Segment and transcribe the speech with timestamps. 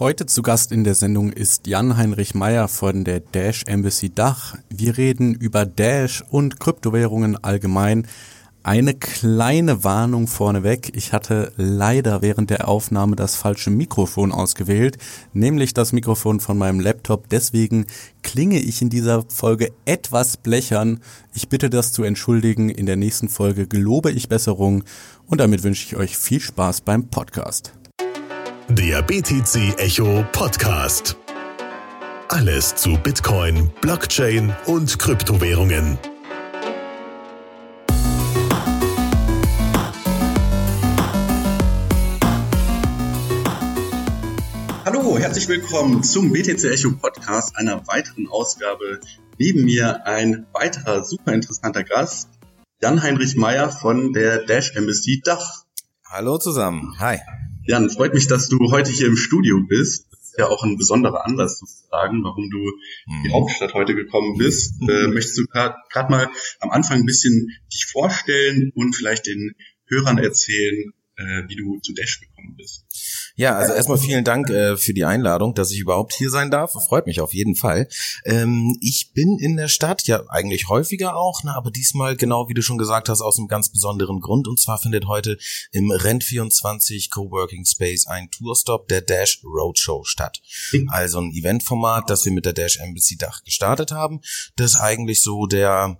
[0.00, 4.54] Heute zu Gast in der Sendung ist Jan-Heinrich Meyer von der Dash Embassy Dach.
[4.70, 8.06] Wir reden über Dash und Kryptowährungen allgemein.
[8.62, 10.92] Eine kleine Warnung vorneweg.
[10.94, 14.98] Ich hatte leider während der Aufnahme das falsche Mikrofon ausgewählt,
[15.32, 17.28] nämlich das Mikrofon von meinem Laptop.
[17.28, 17.86] Deswegen
[18.22, 21.00] klinge ich in dieser Folge etwas blechern.
[21.34, 22.68] Ich bitte das zu entschuldigen.
[22.68, 24.84] In der nächsten Folge gelobe ich Besserung
[25.26, 27.72] und damit wünsche ich euch viel Spaß beim Podcast.
[28.70, 31.16] Der BTC Echo Podcast.
[32.28, 35.96] Alles zu Bitcoin, Blockchain und Kryptowährungen.
[44.84, 49.00] Hallo, herzlich willkommen zum BTC Echo Podcast, einer weiteren Ausgabe.
[49.38, 52.28] Neben mir ein weiterer super interessanter Gast,
[52.82, 55.64] Jan-Heinrich Meyer von der Dash Embassy Dach.
[56.04, 56.94] Hallo zusammen.
[56.98, 57.18] Hi.
[57.68, 60.06] Jan, freut mich, dass du heute hier im Studio bist.
[60.10, 62.66] Das ist ja auch ein besonderer Anlass sozusagen, warum du
[63.06, 64.80] in die Hauptstadt heute gekommen bist.
[64.88, 70.16] Äh, möchtest du gerade mal am Anfang ein bisschen dich vorstellen und vielleicht den Hörern
[70.16, 72.86] erzählen, äh, wie du zu Dash gekommen bist?
[73.38, 76.72] Ja, also erstmal vielen Dank äh, für die Einladung, dass ich überhaupt hier sein darf.
[76.72, 77.86] Freut mich auf jeden Fall.
[78.24, 82.54] Ähm, ich bin in der Stadt ja eigentlich häufiger auch, ne, aber diesmal genau wie
[82.54, 84.48] du schon gesagt hast, aus einem ganz besonderen Grund.
[84.48, 85.38] Und zwar findet heute
[85.70, 90.40] im Rent24 Coworking Space ein Tourstop der Dash Roadshow statt.
[90.88, 94.20] Also ein Eventformat, das wir mit der Dash Embassy Dach gestartet haben.
[94.56, 95.96] Das ist eigentlich so der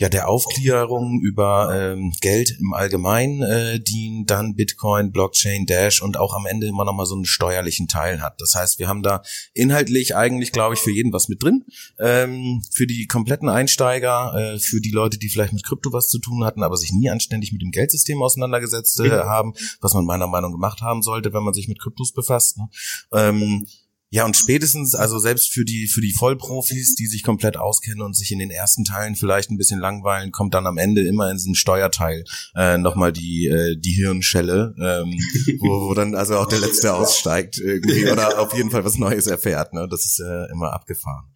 [0.00, 6.16] ja der Aufklärung über ähm, Geld im Allgemeinen äh, dient, dann Bitcoin, Blockchain, Dash und
[6.16, 8.40] auch am Ende immer noch mal so einen steuerlichen Teil hat.
[8.40, 9.20] Das heißt, wir haben da
[9.52, 11.66] inhaltlich eigentlich, glaube ich, für jeden was mit drin.
[11.98, 16.18] Ähm, für die kompletten Einsteiger, äh, für die Leute, die vielleicht mit Krypto was zu
[16.18, 20.28] tun hatten, aber sich nie anständig mit dem Geldsystem auseinandergesetzt äh, haben, was man meiner
[20.28, 22.56] Meinung gemacht haben sollte, wenn man sich mit Kryptos befasst.
[22.56, 22.68] Ne?
[23.12, 23.66] Ähm,
[24.12, 28.16] ja, und spätestens, also selbst für die, für die Vollprofis, die sich komplett auskennen und
[28.16, 31.36] sich in den ersten Teilen vielleicht ein bisschen langweilen, kommt dann am Ende immer in
[31.36, 32.24] diesen Steuerteil
[32.56, 35.16] äh, nochmal die, äh, die Hirnschelle, ähm,
[35.60, 39.28] wo, wo dann also auch der Letzte aussteigt irgendwie oder auf jeden Fall was Neues
[39.28, 39.74] erfährt.
[39.74, 39.86] Ne?
[39.88, 41.26] Das ist äh, immer abgefahren.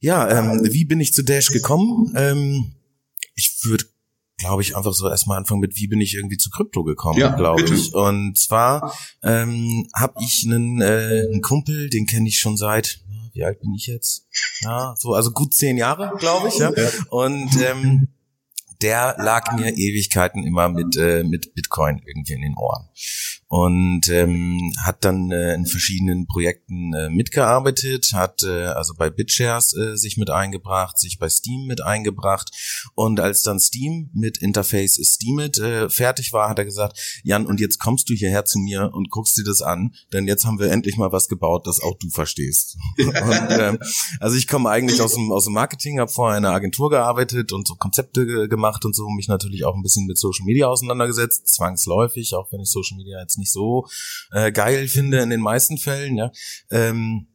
[0.00, 2.12] Ja, ähm, wie bin ich zu Dash gekommen?
[2.16, 2.74] Ähm,
[3.36, 3.84] ich würde
[4.38, 7.34] glaube ich, einfach so erstmal anfangen mit, wie bin ich irgendwie zu Krypto gekommen, ja,
[7.34, 7.94] glaube ich.
[7.94, 13.00] Und zwar ähm, habe ich einen, äh, einen Kumpel, den kenne ich schon seit,
[13.32, 14.26] wie alt bin ich jetzt?
[14.60, 16.58] Ja, so, also gut zehn Jahre, glaube ich.
[16.58, 16.70] Ja.
[17.10, 18.08] Und ähm,
[18.82, 22.88] der lag mir Ewigkeiten immer mit, äh, mit Bitcoin irgendwie in den Ohren
[23.48, 29.76] und ähm, hat dann äh, in verschiedenen Projekten äh, mitgearbeitet, hat äh, also bei BitShares
[29.76, 32.50] äh, sich mit eingebracht, sich bei Steam mit eingebracht
[32.94, 37.60] und als dann Steam mit Interface Steemit äh, fertig war, hat er gesagt, Jan, und
[37.60, 40.72] jetzt kommst du hierher zu mir und guckst dir das an, denn jetzt haben wir
[40.72, 42.76] endlich mal was gebaut, das auch du verstehst.
[42.98, 43.78] und, äh,
[44.18, 47.52] also ich komme eigentlich aus dem, aus dem Marketing, habe vorher in einer Agentur gearbeitet
[47.52, 51.46] und so Konzepte gemacht und so, mich natürlich auch ein bisschen mit Social Media auseinandergesetzt,
[51.46, 53.86] zwangsläufig, auch wenn ich Social Media jetzt nicht so
[54.32, 56.30] äh, geil finde in den meisten Fällen, ja.
[56.70, 57.28] Ähm,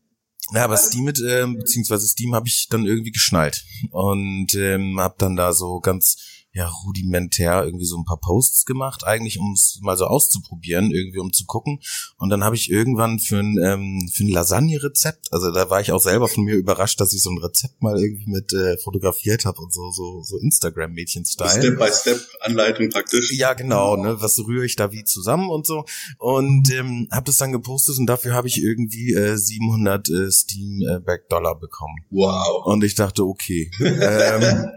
[0.54, 5.16] ja, aber Steam mit, ähm, beziehungsweise Steam habe ich dann irgendwie geschnallt und ähm, habe
[5.18, 6.18] dann da so ganz
[6.54, 11.20] ja rudimentär irgendwie so ein paar Posts gemacht, eigentlich um es mal so auszuprobieren, irgendwie
[11.20, 11.80] um zu gucken.
[12.18, 15.92] Und dann habe ich irgendwann für ein, ähm, für ein Lasagne-Rezept, also da war ich
[15.92, 19.46] auch selber von mir überrascht, dass ich so ein Rezept mal irgendwie mit äh, fotografiert
[19.46, 21.50] habe und so so so Instagram-Mädchen-Style.
[21.50, 23.32] Step-by-Step-Anleitung praktisch.
[23.32, 23.96] Ja, genau.
[23.96, 25.86] Ne, was rühre ich da wie zusammen und so.
[26.18, 31.60] Und ähm, habe das dann gepostet und dafür habe ich irgendwie äh, 700 äh, Steam-Back-Dollar
[31.60, 32.06] bekommen.
[32.10, 32.66] Wow.
[32.66, 33.72] Und ich dachte, okay.
[33.80, 34.72] ähm,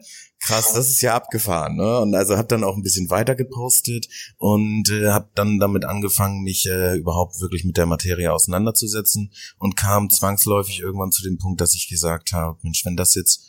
[0.44, 2.00] krass, das ist ja abgefahren, ne?
[2.00, 6.42] Und also habe dann auch ein bisschen weiter gepostet und äh, habe dann damit angefangen,
[6.42, 11.60] mich äh, überhaupt wirklich mit der Materie auseinanderzusetzen und kam zwangsläufig irgendwann zu dem Punkt,
[11.60, 13.48] dass ich gesagt habe, Mensch, wenn das jetzt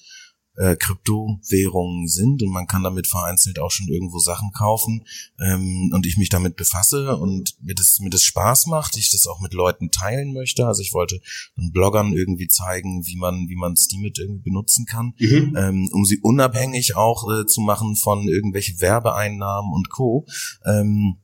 [0.58, 5.06] äh, Kryptowährungen sind und man kann damit vereinzelt auch schon irgendwo Sachen kaufen
[5.40, 9.28] ähm, und ich mich damit befasse und mir das mir das Spaß macht, ich das
[9.28, 10.66] auch mit Leuten teilen möchte.
[10.66, 11.22] Also ich wollte
[11.58, 15.56] den Bloggern irgendwie zeigen, wie man wie man Steemit irgendwie benutzen kann, mhm.
[15.58, 20.26] ähm, um sie unabhängig auch äh, zu machen von irgendwelche Werbeeinnahmen und Co.
[20.66, 21.18] Ähm,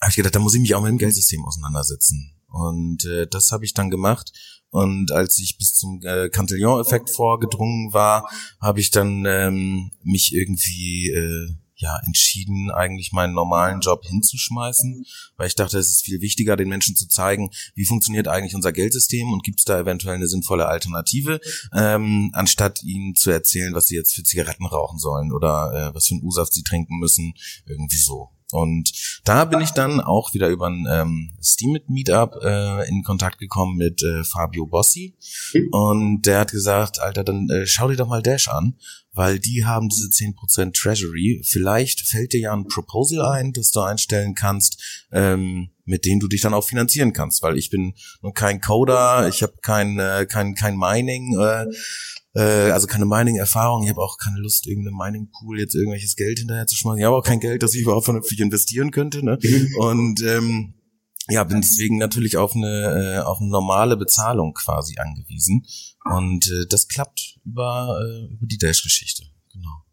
[0.00, 2.34] habe ich gedacht, da muss ich mich auch mit dem Geldsystem auseinandersetzen.
[2.48, 4.32] Und äh, das habe ich dann gemacht
[4.70, 8.28] und als ich bis zum äh, Cantillon-Effekt vorgedrungen war,
[8.60, 15.04] habe ich dann ähm, mich irgendwie äh, ja entschieden, eigentlich meinen normalen Job hinzuschmeißen,
[15.36, 18.72] weil ich dachte, es ist viel wichtiger, den Menschen zu zeigen, wie funktioniert eigentlich unser
[18.72, 21.40] Geldsystem und gibt es da eventuell eine sinnvolle Alternative,
[21.72, 26.08] ähm, anstatt ihnen zu erzählen, was sie jetzt für Zigaretten rauchen sollen oder äh, was
[26.08, 27.34] für einen U-Saft sie trinken müssen,
[27.66, 28.30] irgendwie so.
[28.50, 28.92] Und
[29.24, 33.76] da bin ich dann auch wieder über ein ähm, Steam Meetup äh, in Kontakt gekommen
[33.76, 35.16] mit äh, Fabio Bossi.
[35.70, 38.76] Und der hat gesagt, Alter, dann äh, schau dir doch mal Dash an,
[39.12, 41.42] weil die haben diese 10% Treasury.
[41.44, 46.28] Vielleicht fällt dir ja ein Proposal ein, das du einstellen kannst, ähm, mit dem du
[46.28, 50.26] dich dann auch finanzieren kannst, weil ich bin nur kein Coder, ich habe kein, äh,
[50.26, 51.66] kein, kein Mining, äh,
[52.34, 56.66] äh, also keine Mining-Erfahrung, ich habe auch keine Lust, irgendeinem Mining-Pool jetzt irgendwelches Geld hinterher
[56.66, 56.98] zu schmeißen.
[56.98, 59.24] Ich habe auch kein Geld, das ich überhaupt vernünftig investieren könnte.
[59.24, 59.38] Ne?
[59.42, 59.76] Mhm.
[59.78, 60.74] Und ähm,
[61.28, 65.66] ja, bin deswegen natürlich auf eine, äh, auf eine normale Bezahlung quasi angewiesen.
[66.04, 69.24] Und äh, das klappt über, äh, über die Dash-Geschichte.
[69.52, 69.84] Genau.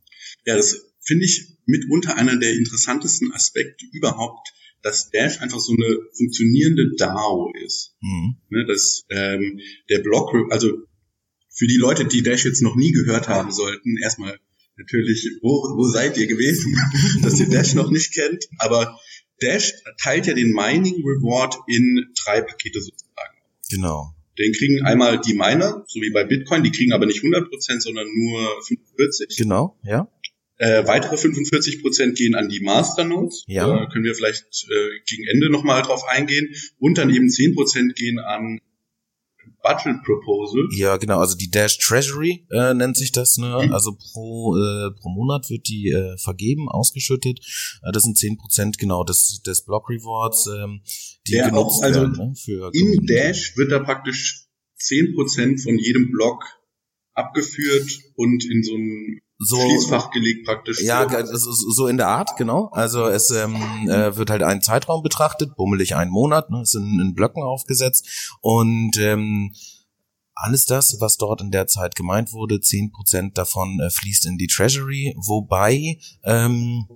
[0.46, 5.98] Ja, das finde ich mitunter einer der interessantesten Aspekte überhaupt, dass Dash einfach so eine
[6.16, 7.96] funktionierende DAO ist.
[8.02, 8.38] Mhm.
[8.50, 9.60] Ne, dass ähm,
[9.90, 10.72] der Block, also
[11.56, 14.38] für die Leute, die Dash jetzt noch nie gehört haben sollten, erstmal
[14.78, 16.76] natürlich, wo, wo seid ihr gewesen,
[17.24, 19.00] dass ihr Dash noch nicht kennt, aber
[19.42, 23.38] Dash teilt ja den Mining Reward in drei Pakete sozusagen.
[23.70, 24.14] Genau.
[24.38, 28.08] Den kriegen einmal die Miner, so wie bei Bitcoin, die kriegen aber nicht 100%, sondern
[28.14, 29.38] nur 45.
[29.38, 30.10] Genau, ja.
[30.58, 33.44] Äh, weitere 45 Prozent gehen an die Masternodes.
[33.48, 33.68] Ja.
[33.68, 36.54] Da können wir vielleicht äh, gegen Ende nochmal drauf eingehen.
[36.80, 38.60] Und dann eben 10 Prozent gehen an
[39.66, 40.68] Budget Proposal.
[40.72, 43.64] Ja, genau, also die Dash Treasury äh, nennt sich das, ne?
[43.66, 43.74] Mhm.
[43.74, 47.40] Also pro äh, pro Monat wird die äh, vergeben, ausgeschüttet.
[47.84, 50.82] Äh, das sind zehn Prozent genau des des Block Rewards, ähm,
[51.28, 52.34] die Der genutzt auch, also werden, ne?
[52.36, 53.06] Für In Community.
[53.08, 54.46] Dash wird da praktisch
[54.78, 56.44] 10 Prozent von jedem Block
[57.14, 60.82] abgeführt und in so ein so Schließfach gelegt praktisch.
[60.82, 61.52] Ja, So.
[61.52, 62.70] so in der Art, genau.
[62.72, 63.56] Also es ähm,
[63.90, 68.38] äh, wird halt ein Zeitraum betrachtet, bummelig einen Monat, ne, ist in, in Blöcken aufgesetzt
[68.42, 69.54] und ähm,
[70.36, 74.38] alles das, was dort in der Zeit gemeint wurde, zehn Prozent davon äh, fließt in
[74.38, 76.88] die Treasury, wobei ähm,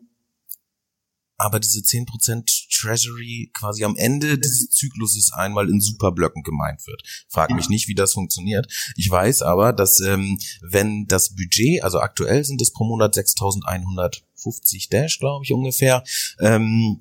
[1.40, 7.02] aber diese 10% Treasury quasi am Ende dieses Zykluses einmal in Superblöcken gemeint wird.
[7.30, 8.72] Frag mich nicht, wie das funktioniert.
[8.96, 14.90] Ich weiß aber, dass ähm, wenn das Budget, also aktuell sind es pro Monat 6.150
[14.90, 16.04] Dash, glaube ich ungefähr,
[16.40, 17.00] ähm,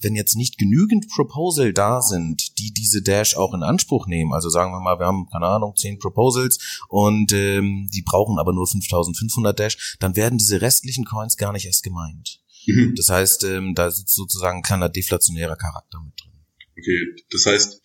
[0.00, 4.50] wenn jetzt nicht genügend Proposal da sind, die diese Dash auch in Anspruch nehmen, also
[4.50, 8.68] sagen wir mal, wir haben, keine Ahnung, 10 Proposals und ähm, die brauchen aber nur
[8.68, 12.43] 5500 Dash, dann werden diese restlichen Coins gar nicht erst gemeint.
[12.66, 12.94] Mhm.
[12.96, 16.32] Das heißt, ähm, da sitzt sozusagen ein kleiner deflationärer Charakter mit drin.
[16.78, 17.82] Okay, das heißt,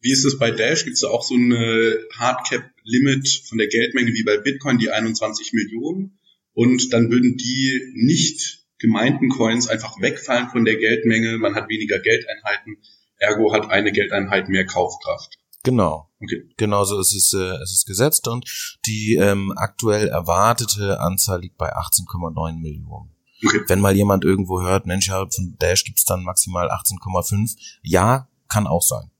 [0.00, 0.84] wie ist es bei Dash?
[0.84, 5.52] Gibt es da auch so eine Hardcap-Limit von der Geldmenge wie bei Bitcoin, die 21
[5.54, 6.18] Millionen?
[6.52, 11.38] Und dann würden die nicht gemeinten Coins einfach wegfallen von der Geldmenge.
[11.38, 12.76] Man hat weniger Geldeinheiten,
[13.16, 15.38] ergo hat eine Geldeinheit mehr Kaufkraft.
[15.62, 16.10] Genau.
[16.20, 16.42] Okay.
[16.58, 18.44] Genauso ist es, äh, es ist gesetzt und
[18.86, 23.13] die ähm, aktuell erwartete Anzahl liegt bei 18,9 Millionen.
[23.44, 23.60] Okay.
[23.68, 28.66] Wenn mal jemand irgendwo hört, Mensch, ja, von Dash gibt's dann maximal 18,5, ja, kann
[28.66, 29.10] auch sein.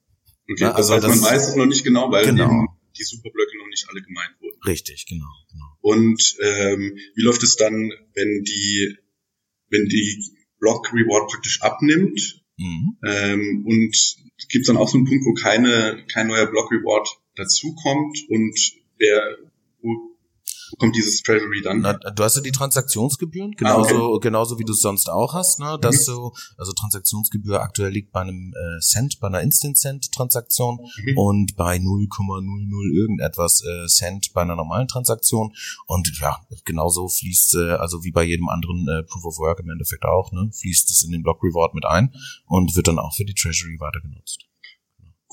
[0.51, 0.63] okay.
[0.65, 2.45] Ja, das also heißt, man das- weiß es noch nicht genau, weil Genau.
[2.45, 4.61] eben die Superblöcke noch nicht alle gemeint wurden.
[4.67, 5.27] Richtig, genau.
[5.51, 5.65] genau.
[5.81, 8.97] Und ähm, wie läuft es dann, wenn die,
[9.71, 10.25] wenn die
[10.61, 12.41] Block Reward praktisch abnimmt?
[12.57, 12.97] Mhm.
[13.05, 13.97] Ähm, und
[14.49, 18.57] gibt es dann auch so einen Punkt, wo keine, kein neuer Block Reward dazukommt und
[18.99, 19.37] wer,
[20.79, 21.81] kommt dieses Treasury dann?
[21.81, 23.89] Na, du hast ja die Transaktionsgebühren, Ah, okay.
[23.93, 25.79] genauso, genauso wie du es sonst auch hast, ne?
[25.81, 31.19] Dass du, also Transaktionsgebühr aktuell liegt bei einem äh, Cent, bei einer Instant-Cent-Transaktion Mhm.
[31.19, 35.53] und bei 0,00 irgendetwas äh, Cent bei einer normalen Transaktion.
[35.87, 39.71] Und ja, genauso fließt, äh, also wie bei jedem anderen äh, Proof of Work im
[39.71, 40.51] Endeffekt auch, ne?
[40.53, 42.13] Fließt es in den Block Reward mit ein
[42.47, 44.45] und wird dann auch für die Treasury weiter genutzt.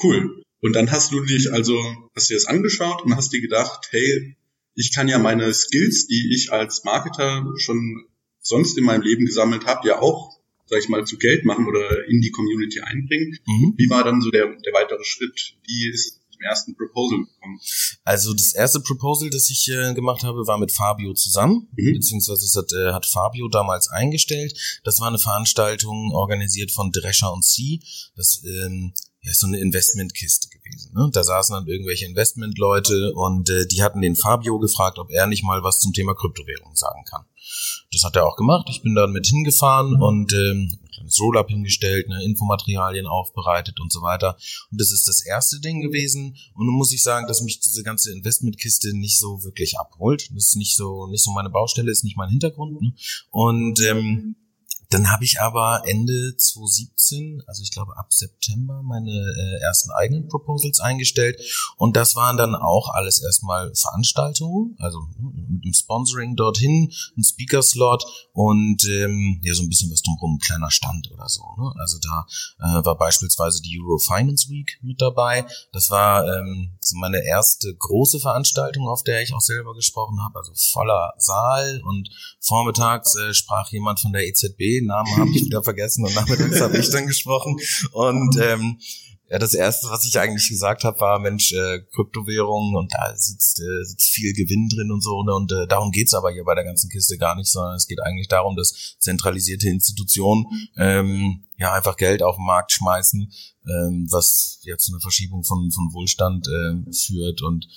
[0.01, 0.43] Cool.
[0.63, 1.75] Und dann hast du dich also,
[2.15, 4.35] hast dir das angeschaut und hast dir gedacht, hey,
[4.75, 8.05] ich kann ja meine Skills, die ich als Marketer schon
[8.39, 12.07] sonst in meinem Leben gesammelt habe, ja auch, sag ich mal, zu Geld machen oder
[12.07, 13.37] in die Community einbringen.
[13.45, 13.73] Mhm.
[13.77, 15.55] Wie war dann so der, der weitere Schritt?
[15.67, 17.59] Wie ist es zum ersten Proposal gekommen?
[18.03, 21.93] Also das erste Proposal, das ich äh, gemacht habe, war mit Fabio zusammen, Mhm.
[21.93, 24.57] beziehungsweise das hat, äh, hat Fabio damals eingestellt.
[24.83, 27.79] Das war eine Veranstaltung organisiert von Drescher und C.
[28.15, 30.93] Das ähm, ja, ist so eine Investmentkiste gewesen.
[30.93, 31.09] Ne?
[31.13, 35.43] Da saßen dann irgendwelche Investmentleute und äh, die hatten den Fabio gefragt, ob er nicht
[35.43, 37.25] mal was zum Thema Kryptowährung sagen kann.
[37.91, 38.67] Das hat er auch gemacht.
[38.69, 43.91] Ich bin dann mit hingefahren und ähm, ein kleines Roll-up hingestellt, ne, Infomaterialien aufbereitet und
[43.91, 44.37] so weiter.
[44.71, 46.37] Und das ist das erste Ding gewesen.
[46.55, 50.29] Und nun muss ich sagen, dass mich diese ganze Investmentkiste nicht so wirklich abholt.
[50.33, 52.81] Das ist nicht so, nicht so meine Baustelle, ist nicht mein Hintergrund.
[52.81, 52.93] Ne?
[53.29, 54.35] Und ähm,
[54.91, 60.27] dann habe ich aber Ende 2017, also ich glaube ab September, meine äh, ersten eigenen
[60.27, 61.41] Proposals eingestellt.
[61.77, 67.23] Und das waren dann auch alles erstmal Veranstaltungen, also ne, mit dem Sponsoring dorthin, ein
[67.23, 71.43] Speaker-Slot und ähm, ja so ein bisschen was drumherum, ein kleiner Stand oder so.
[71.57, 71.73] Ne?
[71.79, 72.25] Also da
[72.59, 75.45] äh, war beispielsweise die Euro Finance Week mit dabei.
[75.71, 80.39] Das war ähm, so meine erste große Veranstaltung, auf der ich auch selber gesprochen habe,
[80.39, 85.63] also voller Saal und vormittags äh, sprach jemand von der EZB, Namen habe ich wieder
[85.63, 87.57] vergessen und nachmittags habe ich dann gesprochen
[87.93, 88.79] und ähm,
[89.31, 93.61] ja, das erste, was ich eigentlich gesagt habe, war, Mensch, äh, Kryptowährungen und da sitzt,
[93.61, 95.23] äh, sitzt viel Gewinn drin und so.
[95.23, 95.33] Ne?
[95.33, 98.01] Und äh, darum geht's aber hier bei der ganzen Kiste gar nicht, sondern es geht
[98.03, 100.45] eigentlich darum, dass zentralisierte Institutionen
[100.75, 103.31] ähm, ja einfach Geld auf den Markt schmeißen,
[103.67, 107.41] ähm, was jetzt zu einer Verschiebung von, von Wohlstand äh, führt.
[107.41, 107.67] Und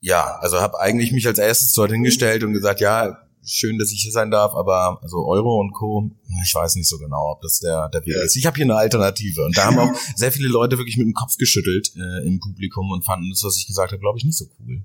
[0.00, 4.02] ja, also habe eigentlich mich als erstes dort hingestellt und gesagt, ja, schön, dass ich
[4.02, 6.10] hier sein darf, aber also Euro und Co.
[6.44, 8.22] Ich weiß nicht so genau, ob das der der Weg ja.
[8.22, 8.36] ist.
[8.36, 11.14] Ich habe hier eine Alternative und da haben auch sehr viele Leute wirklich mit dem
[11.14, 14.36] Kopf geschüttelt äh, im Publikum und fanden das, was ich gesagt habe, glaube ich, nicht
[14.36, 14.84] so cool.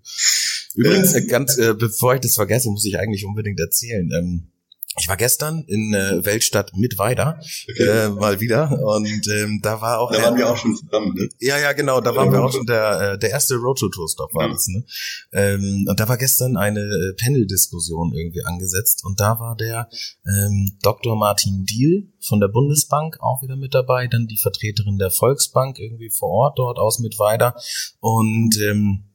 [0.75, 4.10] Übrigens, äh, ganz äh, bevor ich das vergesse, muss ich eigentlich unbedingt erzählen.
[4.12, 4.52] Ähm,
[5.00, 7.83] ich war gestern in äh, Weltstadt mit Weida okay.
[7.83, 11.29] äh, mal wieder und ähm, da war auch da waren wir auch schon zusammen ne?
[11.39, 14.33] ja ja genau da waren wir auch schon der äh, der erste Roadshow Tour Stop
[14.33, 14.53] war ja.
[14.53, 14.83] das ne
[15.31, 19.89] ähm, und da war gestern eine äh, Panel Diskussion irgendwie angesetzt und da war der
[20.27, 21.15] ähm, Dr.
[21.15, 26.09] Martin Diehl von der Bundesbank auch wieder mit dabei dann die Vertreterin der Volksbank irgendwie
[26.12, 27.55] vor Ort dort aus mit Weida
[28.00, 29.05] und ähm,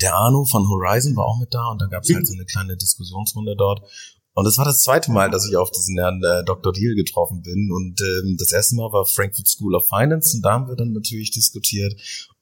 [0.00, 2.44] der Arno von Horizon war auch mit da und da gab es halt so eine
[2.44, 3.82] kleine Diskussionsrunde dort
[4.34, 6.72] und es war das zweite Mal, dass ich auf diesen Herrn äh, Dr.
[6.72, 7.70] Deal getroffen bin.
[7.70, 10.92] Und ähm, das erste Mal war Frankfurt School of Finance und da haben wir dann
[10.92, 11.94] natürlich diskutiert.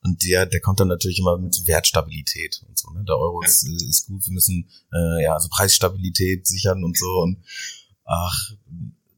[0.03, 2.91] Und der, der kommt dann natürlich immer mit Wertstabilität und so.
[2.93, 3.05] Ne?
[3.07, 7.07] Der Euro ist, ist gut, wir müssen äh, ja also Preisstabilität sichern und so.
[7.07, 7.39] Und
[8.07, 8.53] ach,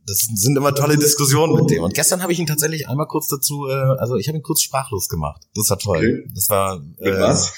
[0.04, 1.84] das sind immer tolle Diskussionen mit dem.
[1.84, 4.62] Und gestern habe ich ihn tatsächlich einmal kurz dazu, äh, also ich habe ihn kurz
[4.62, 5.46] sprachlos gemacht.
[5.54, 6.24] Das war toll.
[6.24, 6.32] Okay.
[6.34, 7.52] Das war äh, was?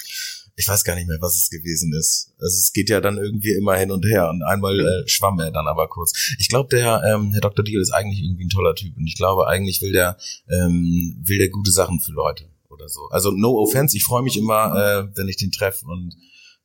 [0.56, 2.32] Ich weiß gar nicht mehr, was es gewesen ist.
[2.38, 5.52] Also es geht ja dann irgendwie immer hin und her und einmal äh, schwamm er
[5.52, 6.34] dann aber kurz.
[6.38, 7.64] Ich glaube, der ähm, Herr Dr.
[7.64, 10.16] Deal ist eigentlich irgendwie ein toller Typ und ich glaube, eigentlich will der
[10.48, 13.02] ähm, will der gute Sachen für Leute oder so.
[13.10, 16.16] Also no offense, ich freue mich immer, äh, wenn ich den treffe und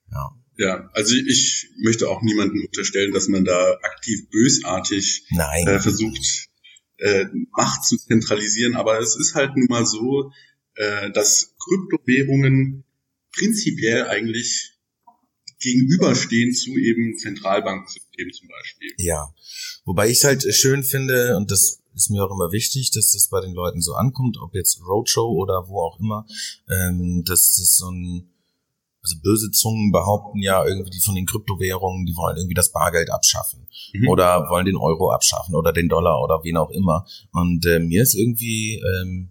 [0.09, 0.31] ja.
[0.57, 5.67] Ja, also ich möchte auch niemandem unterstellen, dass man da aktiv bösartig Nein.
[5.67, 6.49] Äh, versucht,
[6.97, 10.31] äh, Macht zu zentralisieren, aber es ist halt nun mal so,
[10.75, 12.85] äh, dass Kryptowährungen
[13.31, 14.73] prinzipiell eigentlich
[15.59, 18.89] gegenüberstehen zu eben Zentralbanksystemen zum Beispiel.
[18.97, 19.33] Ja,
[19.85, 23.29] wobei ich es halt schön finde und das ist mir auch immer wichtig, dass das
[23.29, 26.25] bei den Leuten so ankommt, ob jetzt Roadshow oder wo auch immer,
[26.69, 28.27] ähm, dass das so ein
[29.03, 33.11] also böse Zungen behaupten ja irgendwie die von den Kryptowährungen, die wollen irgendwie das Bargeld
[33.11, 34.07] abschaffen mhm.
[34.07, 37.05] oder wollen den Euro abschaffen oder den Dollar oder wen auch immer.
[37.31, 39.30] Und äh, mir ist irgendwie ähm,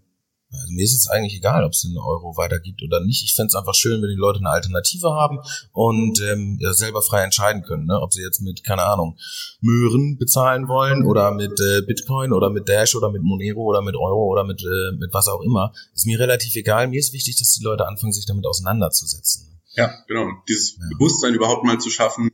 [0.53, 3.23] also mir ist es eigentlich egal, ob es den Euro weitergibt oder nicht.
[3.25, 5.39] Ich fände es einfach schön, wenn die Leute eine Alternative haben
[5.73, 8.01] und ähm, ja, selber frei entscheiden können, ne?
[8.01, 9.17] ob sie jetzt mit, keine Ahnung,
[9.61, 13.95] Möhren bezahlen wollen oder mit äh, Bitcoin oder mit Dash oder mit Monero oder mit
[13.95, 15.73] Euro oder mit, äh, mit was auch immer.
[15.95, 16.89] Ist mir relativ egal.
[16.89, 19.61] Mir ist wichtig, dass die Leute anfangen, sich damit auseinanderzusetzen.
[19.75, 20.27] Ja, genau.
[20.49, 20.85] Dieses ja.
[20.99, 22.31] Bewusstsein überhaupt mal zu schaffen,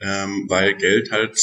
[0.00, 1.36] ähm, weil Geld halt,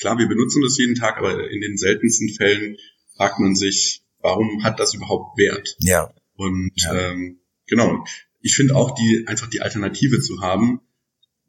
[0.00, 2.76] klar, wir benutzen das jeden Tag, aber in den seltensten Fällen
[3.16, 5.76] fragt man sich, warum hat das überhaupt Wert?
[5.78, 6.10] Ja.
[6.36, 6.92] Und ja.
[6.94, 8.04] Ähm, genau,
[8.40, 10.80] ich finde auch die einfach die Alternative zu haben,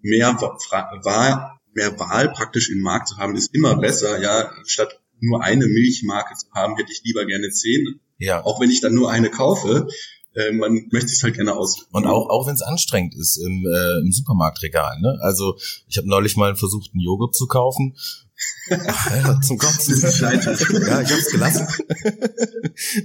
[0.02, 4.22] mehr Wahl, mehr Wahl praktisch im Markt zu haben, ist immer besser.
[4.22, 8.00] Ja, statt nur eine Milchmarke zu haben, hätte ich lieber gerne zehn.
[8.18, 8.44] Ja.
[8.44, 9.88] Auch wenn ich dann nur eine kaufe,
[10.34, 11.88] äh, man möchte es halt gerne aus.
[11.92, 15.00] Und auch auch wenn es anstrengend ist im, äh, im Supermarktregal.
[15.00, 15.18] Ne?
[15.22, 17.96] Also ich habe neulich mal versucht, einen Joghurt zu kaufen
[18.68, 20.00] Ja, zum Kotzen.
[20.02, 21.68] ja, ich hab's gelassen.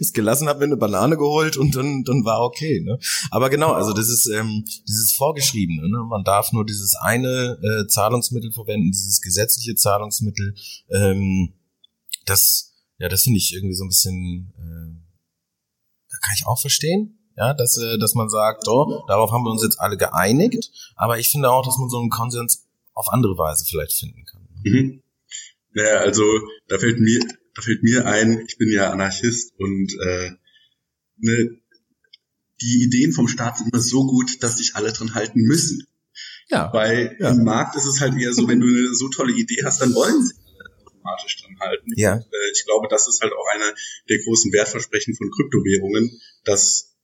[0.00, 2.80] es gelassen, hab mir eine Banane geholt und dann, dann war okay.
[2.80, 2.98] Ne?
[3.30, 5.88] Aber genau, also das ist ähm, dieses Vorgeschriebene.
[5.88, 5.98] Ne?
[6.08, 10.54] Man darf nur dieses eine äh, Zahlungsmittel verwenden, dieses gesetzliche Zahlungsmittel.
[10.90, 11.52] Ähm,
[12.26, 15.00] das, ja, das finde ich irgendwie so ein bisschen, äh,
[16.10, 17.16] da kann ich auch verstehen.
[17.36, 21.18] Ja, dass, äh, dass man sagt, oh, darauf haben wir uns jetzt alle geeinigt, aber
[21.18, 24.48] ich finde auch, dass man so einen Konsens auf andere Weise vielleicht finden kann.
[24.64, 25.02] Mhm.
[25.72, 26.24] Naja, also
[26.68, 27.20] da fällt mir,
[27.54, 30.30] da fällt mir ein, ich bin ja Anarchist und äh,
[31.18, 31.60] ne,
[32.60, 35.86] die Ideen vom Staat sind immer so gut, dass sich alle dran halten müssen.
[36.48, 36.72] Ja.
[36.72, 37.30] Weil ja.
[37.30, 39.94] im Markt ist es halt eher so, wenn du eine so tolle Idee hast, dann
[39.94, 40.34] wollen sie
[40.84, 41.92] automatisch dran halten.
[41.96, 42.14] Ja.
[42.14, 43.72] Und, äh, ich glaube, das ist halt auch einer
[44.08, 46.96] der großen Wertversprechen von Kryptowährungen, dass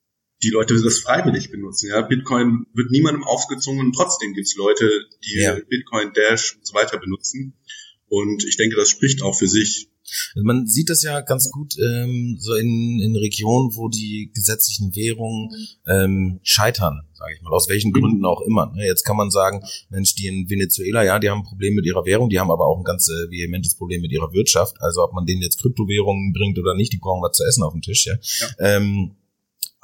[0.43, 1.89] die Leute das freiwillig benutzen.
[1.89, 5.55] Ja, Bitcoin wird niemandem aufgezwungen und trotzdem gibt's Leute, die ja.
[5.55, 7.55] Bitcoin, Dash und so weiter benutzen.
[8.09, 9.89] Und ich denke, das spricht auch für sich.
[10.35, 14.95] Also man sieht das ja ganz gut ähm, so in, in Regionen, wo die gesetzlichen
[14.95, 15.51] Währungen
[15.87, 18.73] ähm, scheitern, sage ich mal, aus welchen Gründen auch immer.
[18.75, 18.87] Ne?
[18.87, 22.05] Jetzt kann man sagen, Mensch, die in Venezuela, ja, die haben ein Problem mit ihrer
[22.05, 24.77] Währung, die haben aber auch ein ganz äh, vehementes Problem mit ihrer Wirtschaft.
[24.81, 27.73] Also ob man denen jetzt Kryptowährungen bringt oder nicht, die brauchen was zu essen auf
[27.73, 28.15] dem Tisch, ja.
[28.41, 28.77] ja.
[28.77, 29.17] Ähm,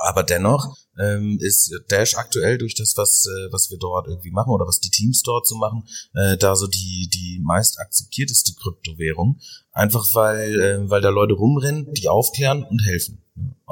[0.03, 4.51] aber dennoch ähm, ist Dash aktuell durch das, was, äh, was wir dort irgendwie machen
[4.51, 9.41] oder was die Teams dort so machen, äh, da so die, die meist akzeptierteste Kryptowährung.
[9.73, 13.23] Einfach weil, äh, weil da Leute rumrennen, die aufklären und helfen.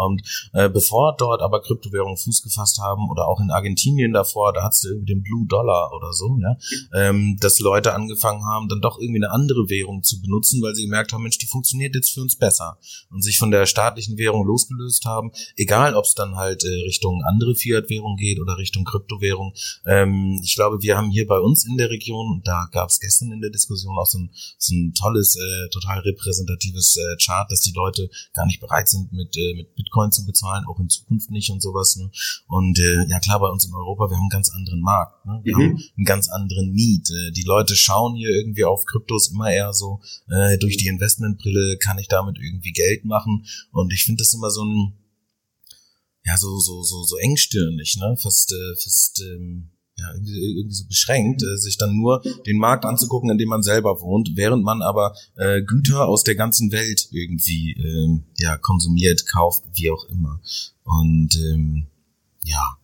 [0.07, 4.63] Und äh, bevor dort aber Kryptowährungen Fuß gefasst haben oder auch in Argentinien davor, da
[4.63, 6.57] hat's irgendwie den Blue Dollar oder so, ja,
[6.95, 10.85] ähm, dass Leute angefangen haben, dann doch irgendwie eine andere Währung zu benutzen, weil sie
[10.85, 12.79] gemerkt haben, Mensch, die funktioniert jetzt für uns besser
[13.11, 17.23] und sich von der staatlichen Währung losgelöst haben, egal ob es dann halt äh, Richtung
[17.25, 19.53] andere Fiat-Währung geht oder Richtung Kryptowährung.
[19.87, 23.01] Ähm, ich glaube, wir haben hier bei uns in der Region, und da gab es
[23.01, 27.51] gestern in der Diskussion auch so ein, so ein tolles, äh, total repräsentatives äh, Chart,
[27.51, 30.89] dass die Leute gar nicht bereit sind, mit, äh, mit Bitcoin zu bezahlen, auch in
[30.89, 31.97] Zukunft nicht und sowas.
[31.97, 32.11] Ne?
[32.47, 35.27] Und äh, ja klar, bei uns in Europa, wir haben einen ganz anderen Markt.
[35.27, 35.41] Ne?
[35.43, 35.63] Wir mhm.
[35.63, 37.11] haben einen ganz anderen Need.
[37.11, 41.79] Äh, die Leute schauen hier irgendwie auf Kryptos immer eher so, äh, durch die Investmentbrille
[41.79, 43.45] kann ich damit irgendwie Geld machen.
[43.73, 44.95] Und ich finde das immer so ein,
[46.25, 48.17] ja, so, so, so, so engstirnig, ne?
[48.21, 52.85] Fast, äh, fast, ähm, ja, irgendwie, irgendwie so beschränkt, äh, sich dann nur den Markt
[52.85, 57.09] anzugucken, in dem man selber wohnt, während man aber äh, Güter aus der ganzen Welt
[57.11, 60.41] irgendwie ähm, ja, konsumiert, kauft, wie auch immer.
[60.85, 61.87] Und ähm,
[62.43, 62.79] ja,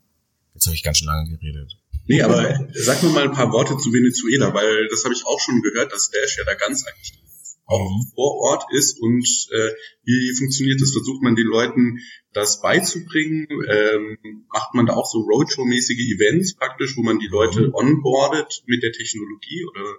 [0.55, 1.77] jetzt habe ich ganz schön lange geredet.
[2.07, 5.41] Nee, aber sag mir mal ein paar Worte zu Venezuela, weil das habe ich auch
[5.41, 7.26] schon gehört, dass Dash ja da ganz aktiv
[7.67, 8.07] auch mhm.
[8.15, 9.71] vor Ort ist und äh,
[10.05, 10.93] wie funktioniert das?
[10.93, 11.99] Versucht man den Leuten
[12.33, 13.47] das beizubringen?
[13.69, 17.75] Ähm, macht man da auch so Roadshow-mäßige Events praktisch, wo man die Leute mhm.
[17.75, 19.99] onboardet mit der Technologie oder?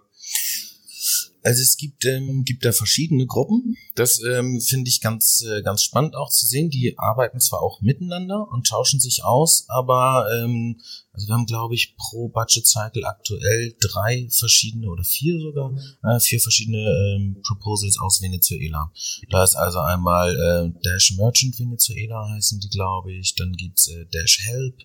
[1.44, 3.78] Also es gibt, ähm, gibt da verschiedene Gruppen.
[3.96, 6.70] Das ähm, finde ich ganz, äh, ganz spannend auch zu sehen.
[6.70, 10.80] Die arbeiten zwar auch miteinander und tauschen sich aus, aber ähm,
[11.18, 16.20] also wir haben, glaube ich, pro Budget Cycle aktuell drei verschiedene oder vier sogar, äh,
[16.20, 18.92] vier verschiedene ähm, Proposals aus Venezuela.
[19.30, 23.34] Da ist also einmal äh, Dash Merchant Venezuela heißen die, glaube ich.
[23.36, 24.76] Dann gibt's äh, Dash Help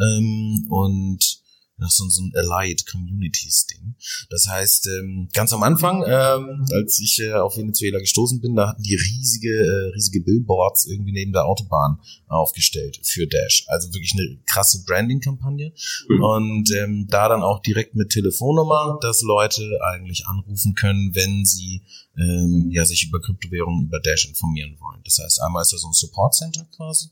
[0.00, 1.43] ähm, und
[1.78, 3.96] das ist so ein Allied Communities Ding.
[4.30, 8.68] Das heißt, ähm, ganz am Anfang, ähm, als ich äh, auf Venezuela gestoßen bin, da
[8.68, 13.64] hatten die riesige, äh, riesige Billboards irgendwie neben der Autobahn aufgestellt für Dash.
[13.68, 15.72] Also wirklich eine krasse Branding-Kampagne.
[16.08, 16.22] Mhm.
[16.22, 21.82] Und ähm, da dann auch direkt mit Telefonnummer, dass Leute eigentlich anrufen können, wenn sie
[22.16, 25.00] ähm, ja sich über Kryptowährungen, über Dash informieren wollen.
[25.04, 27.08] Das heißt, einmal ist da so ein Support Center quasi.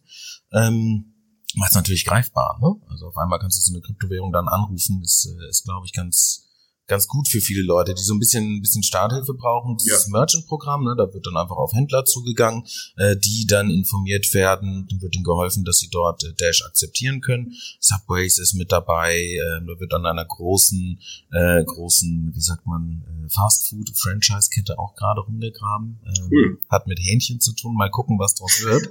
[0.53, 1.12] Ähm,
[1.57, 2.59] macht es natürlich greifbar.
[2.61, 2.75] Ne?
[2.89, 5.93] Also auf einmal kannst du so eine Kryptowährung dann anrufen, ist, äh, ist glaube ich,
[5.93, 6.49] ganz
[6.87, 9.77] ganz gut für viele Leute, die so ein bisschen ein bisschen Starthilfe brauchen.
[9.77, 10.13] Dieses ja.
[10.13, 12.65] Merchant-Programm, ne, da wird dann einfach auf Händler zugegangen,
[12.97, 14.87] äh, die dann informiert werden.
[14.91, 17.55] Dann wird ihnen geholfen, dass sie dort äh, Dash akzeptieren können.
[17.81, 19.17] Subways ist mit dabei.
[19.17, 25.21] Äh, da wird an einer großen äh, großen, wie sagt man, äh, Fast-Food-Franchise-Kette auch gerade
[25.21, 26.01] rumgegraben.
[26.05, 26.59] Ähm, cool.
[26.69, 27.75] Hat mit Hähnchen zu tun.
[27.75, 28.89] Mal gucken, was draus wird.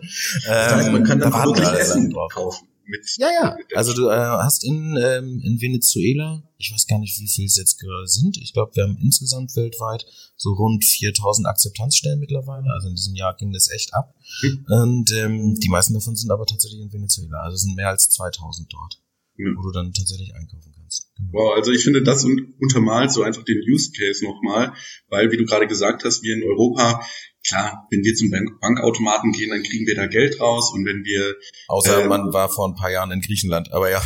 [0.47, 2.31] Ähm, heißt, man kann da wirklich Essen drauf.
[2.33, 3.17] kaufen mit.
[3.17, 3.57] Ja, ja.
[3.73, 7.57] Also du äh, hast in, ähm, in Venezuela, ich weiß gar nicht, wie viel es
[7.57, 8.37] jetzt gerade sind.
[8.37, 12.69] Ich glaube, wir haben insgesamt weltweit so rund 4000 Akzeptanzstellen mittlerweile.
[12.71, 14.13] Also in diesem Jahr ging das echt ab.
[14.43, 14.65] Mhm.
[14.67, 17.39] Und ähm, die meisten davon sind aber tatsächlich in Venezuela.
[17.41, 19.01] Also es sind mehr als 2000 dort,
[19.37, 19.55] mhm.
[19.57, 21.09] wo du dann tatsächlich einkaufen kannst.
[21.15, 21.29] Genau.
[21.33, 24.73] Wow, also ich finde, das untermalt so einfach den Use Case nochmal,
[25.09, 27.01] weil, wie du gerade gesagt hast, wir in Europa
[27.45, 31.03] klar, wenn wir zum Bank Bankautomaten gehen, dann kriegen wir da Geld raus und wenn
[31.03, 31.35] wir
[31.67, 34.01] außer äh, man war vor ein paar Jahren in Griechenland, aber ja,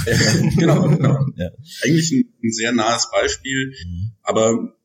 [0.58, 1.26] genau, genau.
[1.36, 1.50] Ja.
[1.84, 4.12] eigentlich ein, ein, sehr nahes Beispiel, mhm.
[4.24, 4.76] aber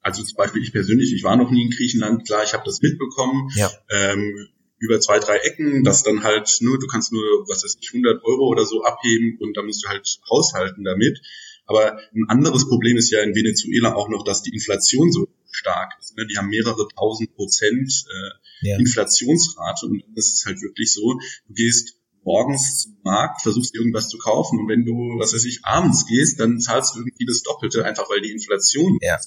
[0.00, 2.82] also zum Beispiel ich persönlich, ich war noch nie in Griechenland, klar, ich habe das
[2.82, 3.48] mitbekommen.
[3.54, 3.70] Ja.
[3.90, 7.90] Ähm, über zwei, drei Ecken, das dann halt nur, du kannst nur, was weiß ich,
[7.94, 11.20] 100 Euro oder so abheben und dann musst du halt haushalten damit.
[11.66, 15.92] Aber ein anderes Problem ist ja in Venezuela auch noch, dass die Inflation so stark
[16.00, 16.16] ist.
[16.16, 16.26] Ne?
[16.26, 18.78] Die haben mehrere tausend Prozent äh, ja.
[18.78, 24.18] Inflationsrate und das ist halt wirklich so, du gehst morgens zum Markt, versuchst irgendwas zu
[24.18, 27.84] kaufen und wenn du, was weiß ich, abends gehst, dann zahlst du irgendwie das Doppelte,
[27.84, 29.18] einfach weil die Inflation ja.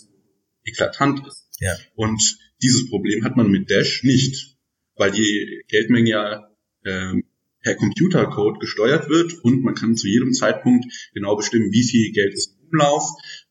[0.64, 1.48] eklatant ist.
[1.60, 1.76] Ja.
[1.96, 4.58] Und dieses Problem hat man mit Dash nicht,
[4.96, 6.50] weil die Geldmenge ja
[6.84, 7.22] äh,
[7.62, 12.34] per Computercode gesteuert wird und man kann zu jedem Zeitpunkt genau bestimmen, wie viel Geld
[12.34, 13.04] ist im Umlauf.